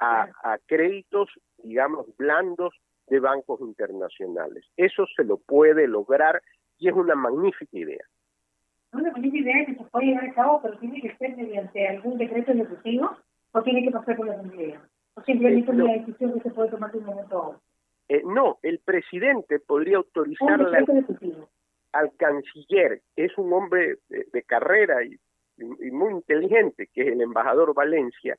a, 0.00 0.28
a 0.42 0.58
créditos, 0.66 1.28
digamos, 1.62 2.06
blandos 2.16 2.74
de 3.06 3.20
bancos 3.20 3.60
internacionales. 3.60 4.64
Eso 4.76 5.06
se 5.14 5.24
lo 5.24 5.36
puede 5.36 5.86
lograr 5.86 6.42
y 6.78 6.88
es 6.88 6.94
una 6.94 7.14
magnífica 7.14 7.78
idea. 7.78 8.04
Una 8.92 9.12
magnífica 9.12 9.50
idea 9.50 9.66
que 9.66 9.74
se 9.76 9.84
puede 9.84 10.06
llevar 10.06 10.24
a 10.24 10.34
cabo, 10.34 10.62
pero 10.62 10.78
tiene 10.78 11.00
que 11.00 11.16
ser 11.16 11.36
mediante 11.36 11.86
algún 11.86 12.18
decreto 12.18 12.52
ejecutivo 12.52 13.16
o 13.52 13.62
tiene 13.62 13.84
que 13.84 13.90
pasar 13.90 14.16
por 14.16 14.26
la 14.26 14.34
asamblea. 14.34 14.80
O 15.14 15.22
simplemente 15.22 15.70
una 15.70 15.92
decisión 15.92 16.34
que 16.34 16.40
se 16.40 16.50
puede 16.50 16.70
tomar 16.70 16.92
de 16.92 16.98
un 16.98 17.04
momento 17.04 17.36
a 17.36 17.48
otro. 17.48 17.60
Eh, 18.08 18.22
no, 18.24 18.58
el 18.62 18.80
presidente 18.80 19.60
podría 19.60 19.98
autorizar 19.98 20.60
ejecutivo. 20.60 21.48
al 21.92 22.10
canciller, 22.16 23.02
que 23.14 23.26
es 23.26 23.38
un 23.38 23.52
hombre 23.52 23.98
de, 24.08 24.42
carrera 24.42 25.04
y, 25.04 25.16
muy 25.92 26.14
inteligente, 26.14 26.88
que 26.92 27.02
es 27.02 27.08
el 27.08 27.20
embajador 27.20 27.72
Valencia, 27.74 28.36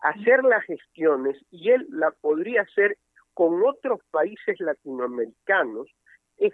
hacer 0.00 0.44
las 0.44 0.64
gestiones 0.64 1.36
y 1.50 1.70
él 1.70 1.86
la 1.90 2.12
podría 2.12 2.62
hacer 2.62 2.96
con 3.34 3.60
otros 3.64 4.00
países 4.10 4.60
latinoamericanos. 4.60 5.88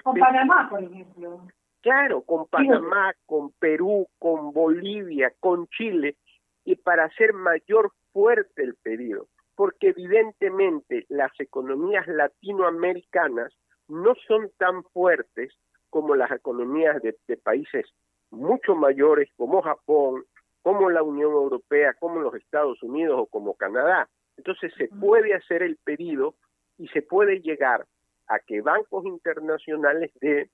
Con 0.02 0.18
Panamá, 0.18 0.68
por 0.70 0.82
ejemplo. 0.82 1.46
Claro, 1.82 2.22
con 2.22 2.46
Panamá, 2.46 3.12
con 3.26 3.52
Perú, 3.58 4.06
con 4.18 4.52
Bolivia, 4.54 5.34
con 5.38 5.66
Chile, 5.68 6.16
y 6.64 6.76
para 6.76 7.04
hacer 7.04 7.32
mayor 7.32 7.92
fuerte 8.12 8.62
el 8.62 8.74
pedido, 8.76 9.28
porque 9.54 9.88
evidentemente 9.88 11.06
las 11.08 11.32
economías 11.38 12.06
latinoamericanas 12.06 13.52
no 13.88 14.14
son 14.26 14.50
tan 14.56 14.82
fuertes 14.84 15.52
como 15.90 16.16
las 16.16 16.30
economías 16.30 17.00
de, 17.02 17.36
países 17.36 17.86
mucho 18.30 18.74
mayores 18.74 19.28
como 19.36 19.62
Japón, 19.62 20.24
como 20.62 20.90
la 20.90 21.02
Unión 21.02 21.32
Europea, 21.32 21.94
como 22.00 22.20
los 22.20 22.34
Estados 22.34 22.82
Unidos 22.82 23.20
o 23.20 23.26
como 23.26 23.54
Canadá. 23.54 24.08
Entonces 24.36 24.72
se 24.76 24.88
puede 24.88 25.34
hacer 25.34 25.62
el 25.62 25.76
pedido 25.76 26.34
y 26.78 26.88
se 26.88 27.02
puede 27.02 27.40
llegar 27.40 27.86
a 28.26 28.40
que 28.40 28.60
bancos 28.60 29.04
internacionales 29.04 30.10
de, 30.20 30.50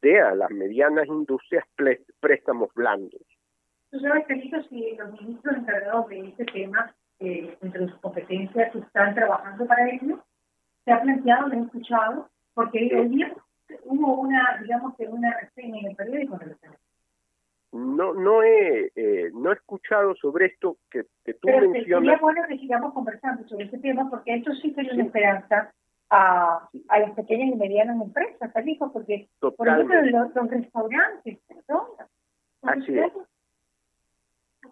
de 0.00 0.20
a 0.20 0.34
las 0.34 0.50
medianas 0.50 1.06
industrias 1.08 1.66
préstamos 2.20 2.72
blandos. 2.74 3.20
¿Tú 3.92 4.00
sabes, 4.00 4.26
Carlitos, 4.26 4.66
si 4.70 4.96
los 4.96 5.12
ministros 5.12 5.54
encargados 5.54 6.08
de 6.08 6.28
este 6.28 6.46
tema, 6.46 6.94
eh, 7.20 7.58
entre 7.60 7.88
sus 7.88 8.00
competencias, 8.00 8.74
están 8.74 9.14
trabajando 9.14 9.66
para 9.66 9.90
ello? 9.90 10.24
¿Se 10.86 10.92
ha 10.92 11.02
planteado, 11.02 11.48
lo 11.48 11.54
he 11.54 11.60
escuchado? 11.60 12.30
Porque 12.54 12.88
el 12.88 13.10
día 13.10 13.34
hubo 13.84 14.14
una, 14.14 14.58
digamos 14.62 14.96
que 14.96 15.06
una 15.06 15.38
reseña 15.38 15.80
en 15.80 15.86
el 15.88 15.96
periódico 15.96 16.38
no 17.72 18.12
no 18.12 18.42
he 18.42 18.92
eh, 18.94 19.30
no 19.32 19.50
he 19.50 19.54
escuchado 19.54 20.14
sobre 20.16 20.46
esto 20.46 20.76
que, 20.90 21.04
que 21.24 21.32
tú 21.34 21.46
Pero 21.46 21.70
mencionas. 21.70 22.04
Sería 22.04 22.18
bueno 22.20 22.42
que 22.46 22.58
sigamos 22.58 22.92
conversando 22.92 23.48
sobre 23.48 23.64
este 23.64 23.78
tema 23.78 24.10
porque 24.10 24.34
esto 24.34 24.52
sí 24.56 24.72
sería 24.74 24.92
una 24.92 25.04
esperanza 25.04 25.72
a, 26.10 26.68
a 26.88 26.98
las 26.98 27.12
pequeñas 27.12 27.54
y 27.54 27.56
medianas 27.56 27.98
empresas, 28.00 28.50
hijo 28.66 28.92
porque 28.92 29.28
por 29.38 29.68
ejemplo 29.68 30.02
los, 30.02 30.34
los 30.34 30.50
restaurantes, 30.50 31.38
perdón, 31.48 31.86
Así 32.62 32.98
es. 32.98 33.12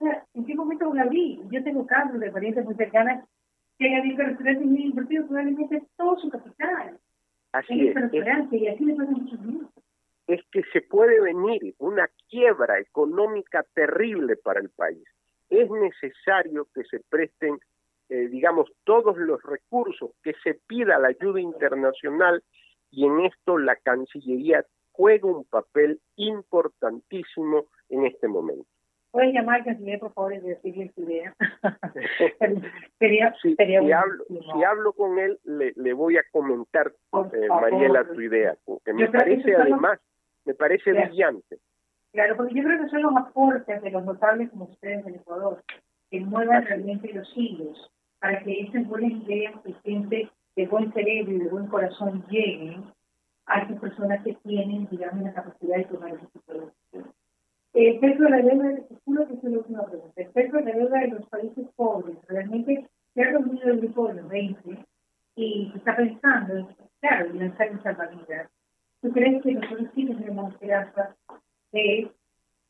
Sea, 0.00 0.24
¿en 0.32 0.46
qué 0.46 0.54
momento 0.54 0.92
lo 0.92 1.00
abrí? 1.00 1.40
Yo 1.50 1.62
tengo 1.62 1.86
casos 1.86 2.18
de 2.18 2.30
parientes 2.30 2.64
muy 2.64 2.74
cercanas 2.74 3.28
que 3.78 3.86
han 3.86 4.00
abierto 4.00 4.22
restaurantes 4.22 4.66
muy 4.66 4.84
invertido 4.84 5.26
probablemente 5.26 5.82
todo 5.96 6.18
su 6.18 6.30
capital. 6.30 6.98
Así 7.52 7.88
es. 7.88 7.96
Es 10.26 10.40
que 10.52 10.62
se 10.72 10.80
puede 10.80 11.20
venir 11.20 11.74
una 11.78 12.08
quiebra 12.30 12.78
económica 12.78 13.64
terrible 13.74 14.36
para 14.36 14.60
el 14.60 14.70
país. 14.70 15.04
Es 15.50 15.68
necesario 15.70 16.66
que 16.74 16.84
se 16.84 17.00
presten, 17.00 17.58
eh, 18.08 18.28
digamos, 18.28 18.72
todos 18.84 19.18
los 19.18 19.42
recursos, 19.42 20.12
que 20.22 20.34
se 20.42 20.54
pida 20.66 20.98
la 20.98 21.08
ayuda 21.08 21.40
internacional 21.40 22.42
y 22.90 23.04
en 23.04 23.20
esto 23.20 23.58
la 23.58 23.76
Cancillería 23.76 24.64
juega 24.92 25.28
un 25.28 25.44
papel 25.44 26.00
importantísimo 26.16 27.66
en 27.90 28.06
este 28.06 28.28
momento. 28.28 28.69
Puedes 29.10 29.34
llamar 29.34 29.56
al 29.56 29.64
canciller, 29.64 29.98
por 29.98 30.12
favor, 30.12 30.34
y 30.34 30.38
decirle 30.38 30.92
su 30.94 31.02
idea. 31.02 31.34
si, 33.42 33.92
hablo, 33.92 34.24
si 34.28 34.64
hablo 34.64 34.92
con 34.92 35.18
él, 35.18 35.38
le, 35.44 35.72
le 35.74 35.92
voy 35.92 36.16
a 36.16 36.22
comentar, 36.30 36.92
eh, 37.32 37.48
Mariela, 37.48 38.04
tu 38.04 38.20
idea, 38.20 38.56
que 38.84 38.92
me 38.92 39.08
parece 39.08 39.56
además, 39.56 39.98
me 40.44 40.54
parece 40.54 40.92
brillante. 40.92 41.58
Claro, 42.12 42.36
porque 42.36 42.54
yo 42.54 42.62
creo 42.62 42.82
que 42.82 42.88
son 42.88 43.02
los 43.02 43.16
aportes 43.16 43.82
de 43.82 43.90
los 43.90 44.04
notables 44.04 44.50
como 44.50 44.66
ustedes 44.66 45.04
en 45.06 45.16
Ecuador, 45.16 45.62
que 46.10 46.20
muevan 46.20 46.64
realmente 46.64 47.12
los 47.12 47.28
hilos, 47.36 47.90
para 48.20 48.42
que 48.44 48.60
estas 48.60 48.86
buenas 48.86 49.12
ideas 49.12 49.62
de 49.64 49.72
gente 49.84 50.30
de 50.56 50.66
buen 50.66 50.92
cerebro 50.92 51.32
y 51.32 51.38
de 51.38 51.48
buen 51.48 51.66
corazón 51.66 52.24
lleguen 52.28 52.84
a 53.46 53.62
esas 53.62 53.80
personas 53.80 54.22
que 54.24 54.34
tienen, 54.44 54.88
digamos, 54.90 55.24
la 55.24 55.32
capacidad 55.32 55.76
de 55.76 55.84
tomar 55.84 56.14
ese 56.14 56.26
tipo 56.26 56.52
de 56.52 56.60
decisiones. 56.60 57.19
El 57.72 58.00
peso 58.00 58.24
de 58.24 58.30
la 58.30 58.42
deuda, 58.42 58.78
juro 59.04 59.28
que 59.28 59.34
es 59.34 59.44
la 59.44 59.58
última 59.58 59.86
pregunta, 59.86 60.20
el 60.20 60.30
peso 60.30 60.56
de 60.56 60.64
la 60.64 60.72
deuda 60.72 61.00
de 61.00 61.08
los 61.08 61.28
países 61.28 61.66
pobres, 61.76 62.16
realmente 62.26 62.88
se 63.14 63.22
ha 63.22 63.30
reunido 63.30 63.68
el 63.68 63.80
grupo 63.80 64.08
de 64.08 64.14
los 64.14 64.28
20 64.28 64.86
y 65.36 65.70
se 65.70 65.78
está 65.78 65.96
pensando, 65.96 66.68
claro, 67.00 67.26
en 67.26 67.38
lanzar 67.38 67.68
en 67.68 67.82
salvavidas. 67.82 68.50
¿Tú 69.00 69.12
crees 69.12 69.42
que 69.42 69.54
nosotros 69.54 69.88
sí 69.94 70.04
tenemos 70.04 70.52
esperanza 70.52 71.16
de 71.72 72.10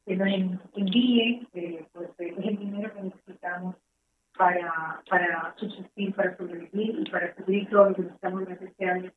que 0.07 0.17
nos 0.17 0.29
envíen 0.75 1.49
eh, 1.55 1.87
pues, 1.93 2.11
el 2.19 2.59
dinero 2.59 2.93
que 2.93 3.03
necesitamos 3.03 3.77
para, 4.37 5.03
para 5.09 5.55
subsistir, 5.59 6.15
para 6.15 6.37
sobrevivir 6.37 7.01
y 7.01 7.11
para 7.11 7.35
cubrir 7.35 7.69
todo 7.69 7.91
lo 7.91 7.95
que 7.95 8.03
necesitamos 8.03 8.41
durante 8.41 8.65
este 8.67 8.85
año, 8.87 9.13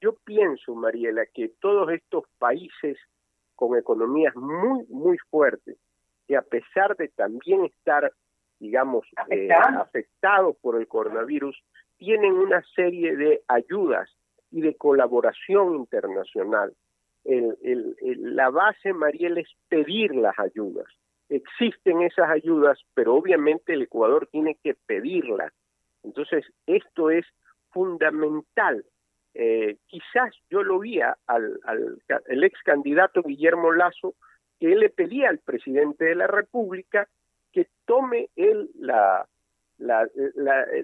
Yo 0.00 0.14
pienso, 0.24 0.74
Mariela, 0.74 1.26
que 1.26 1.48
todos 1.60 1.90
estos 1.90 2.24
países 2.38 2.98
con 3.60 3.76
economías 3.76 4.34
muy, 4.36 4.86
muy 4.88 5.18
fuertes, 5.30 5.76
que 6.26 6.34
a 6.34 6.40
pesar 6.40 6.96
de 6.96 7.08
también 7.08 7.66
estar, 7.66 8.10
digamos, 8.58 9.06
eh, 9.28 9.50
afectados 9.52 10.56
por 10.62 10.80
el 10.80 10.88
coronavirus, 10.88 11.62
tienen 11.98 12.32
una 12.32 12.62
serie 12.74 13.14
de 13.16 13.42
ayudas 13.48 14.08
y 14.50 14.62
de 14.62 14.74
colaboración 14.76 15.74
internacional. 15.74 16.72
El, 17.24 17.94
la 18.34 18.48
base, 18.48 18.94
Mariel, 18.94 19.36
es 19.36 19.48
pedir 19.68 20.14
las 20.14 20.38
ayudas. 20.38 20.86
Existen 21.28 22.00
esas 22.00 22.30
ayudas, 22.30 22.78
pero 22.94 23.14
obviamente 23.14 23.74
el 23.74 23.82
Ecuador 23.82 24.26
tiene 24.32 24.56
que 24.64 24.74
pedirlas. 24.86 25.52
Entonces, 26.02 26.46
esto 26.66 27.10
es 27.10 27.26
fundamental 27.72 28.86
eh, 29.34 29.76
quizás 29.86 30.34
yo 30.50 30.62
lo 30.62 30.78
vi 30.80 31.00
al, 31.00 31.16
al 31.26 31.98
el 32.26 32.44
ex 32.44 32.60
candidato 32.62 33.22
Guillermo 33.22 33.72
Lazo, 33.72 34.14
que 34.58 34.72
él 34.72 34.80
le 34.80 34.90
pedía 34.90 35.28
al 35.28 35.38
presidente 35.38 36.04
de 36.04 36.14
la 36.14 36.26
República 36.26 37.08
que 37.52 37.68
tome 37.84 38.28
él 38.36 38.70
la, 38.78 39.26
la, 39.78 40.06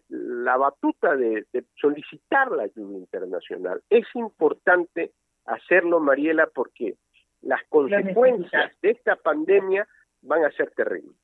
la, 0.09 0.56
batuta 0.56 1.14
de, 1.16 1.46
solicitar 1.80 2.50
la 2.50 2.64
ayuda 2.64 2.98
internacional. 2.98 3.82
Es 3.90 4.06
importante 4.14 5.12
hacerlo, 5.44 6.00
Mariela, 6.00 6.48
porque 6.52 6.96
las 7.42 7.62
consecuencias 7.68 8.72
de 8.80 8.90
esta 8.90 9.16
pandemia 9.16 9.87
van 10.22 10.44
a 10.44 10.50
ser 10.52 10.70
terribles. 10.72 11.16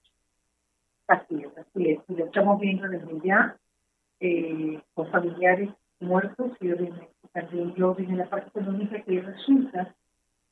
Así 1.08 1.42
es, 1.42 1.58
así 1.58 1.90
es. 1.90 2.00
lo 2.08 2.26
estamos 2.26 2.61
viendo 2.61 2.88
desde 2.88 3.20
ya 3.24 3.56
eh, 4.20 4.80
con 4.94 5.11
familiares 5.11 5.70
muertos 6.02 6.52
y 6.60 6.68
también 7.32 7.74
yo 7.74 7.96
en 7.98 8.18
la 8.18 8.28
parte 8.28 8.48
económica 8.48 9.00
que 9.02 9.20
resulta 9.20 9.94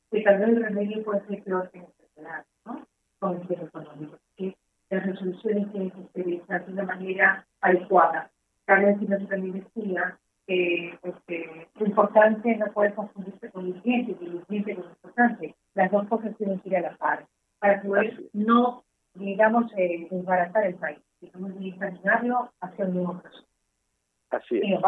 que 0.09 0.21
tal 0.21 0.39
vez 0.39 0.49
el 0.49 0.63
remedio 0.63 1.03
puede 1.03 1.25
ser 1.27 1.43
peor 1.43 1.69
que 1.71 1.79
enfermedad, 1.79 2.45
¿no? 2.65 2.85
Con 3.19 3.37
el 3.37 3.47
tema 3.47 3.63
económico. 3.63 4.17
Que 4.35 4.55
las 4.89 5.05
resoluciones 5.05 5.71
tienen 5.71 5.91
que 5.91 6.43
ser 6.47 6.65
de 6.65 6.73
una 6.73 6.83
manera 6.83 7.45
adecuada. 7.61 8.29
Carlos 8.65 8.91
Espinosa 8.91 9.25
también 9.27 9.53
decía 9.53 10.17
que 10.47 10.97
pues, 11.01 11.15
lo 11.75 11.85
importante 11.85 12.55
no 12.57 12.65
puede 12.73 12.93
confundirse 12.93 13.49
con 13.51 13.65
el 13.65 13.71
urgente, 13.71 14.15
que 14.15 14.25
el 14.25 14.35
urgente 14.35 14.75
con 14.75 14.85
lo 14.85 14.89
importante. 14.91 15.55
Las 15.75 15.91
dos 15.91 16.07
cosas 16.07 16.35
tienen 16.37 16.59
que 16.59 16.69
ir 16.69 16.77
a 16.77 16.81
la 16.81 16.97
par 16.97 17.25
para 17.59 17.81
poder 17.81 18.21
no, 18.33 18.83
digamos, 19.13 19.71
eh, 19.77 20.07
desbaratar 20.09 20.65
el 20.65 20.75
país. 20.75 20.99
Un 21.35 21.63
imaginario 21.63 22.51
hacia 22.59 22.85
el 22.85 22.93
nuevo 22.95 23.21
proceso. 23.21 23.45
Así 24.31 24.57
es. 24.57 24.81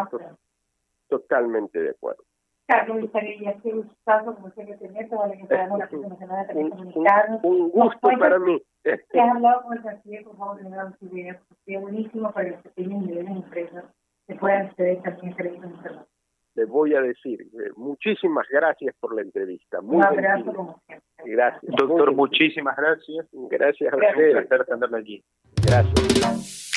Totalmente 1.08 1.80
de 1.80 1.90
acuerdo. 1.90 2.24
Carlos, 2.66 3.10
ya 3.40 3.54
qué 3.62 3.72
gustazo, 3.72 4.34
como 4.34 4.50
siempre, 4.52 4.76
tenerte, 4.78 5.14
vale 5.14 5.36
que 5.36 5.44
podamos 5.44 5.78
la 5.78 5.86
próxima 5.86 6.16
semana 6.16 6.46
también 6.46 6.70
comunicarnos. 6.70 7.44
Un 7.44 7.70
gusto 7.70 8.08
para 8.18 8.38
mí. 8.38 8.62
Que 8.82 9.20
has 9.20 9.30
hablado 9.36 9.62
con 9.62 9.76
el 9.76 9.82
canciller, 9.82 10.24
por 10.24 10.36
favor, 10.36 10.58
que 10.58 10.64
me 10.64 10.76
dan 10.76 10.98
su 10.98 11.06
idea, 11.06 11.38
porque 11.38 11.62
sería 11.64 11.80
buenísimo 11.80 12.32
para 12.32 12.50
los 12.50 12.62
pequeños 12.62 13.02
y 13.02 13.06
medianas 13.06 13.36
empresas 13.36 13.84
que 14.26 14.34
puedan 14.36 14.66
acceder 14.66 15.02
también 15.02 15.36
de 15.36 15.48
internet. 15.48 16.06
Les 16.54 16.68
voy 16.68 16.94
a 16.94 17.00
decir, 17.00 17.40
eh, 17.42 17.70
muchísimas 17.76 18.46
gracias 18.48 18.94
por 19.00 19.14
la 19.14 19.22
entrevista. 19.22 19.80
Muy 19.80 19.96
Un 19.96 20.04
abrazo 20.04 20.54
como 20.54 20.80
siempre. 20.86 21.04
Gracias. 21.26 21.72
Doctor, 21.76 22.14
muchísimas 22.14 22.76
gracias. 22.76 23.26
Gracias 23.32 23.92
a 23.92 23.96
ustedes. 23.96 24.36
Un 24.36 24.46
placer 24.46 24.66
tenerlo 24.66 24.96
allí. 24.96 25.22
Gracias. 25.66 26.70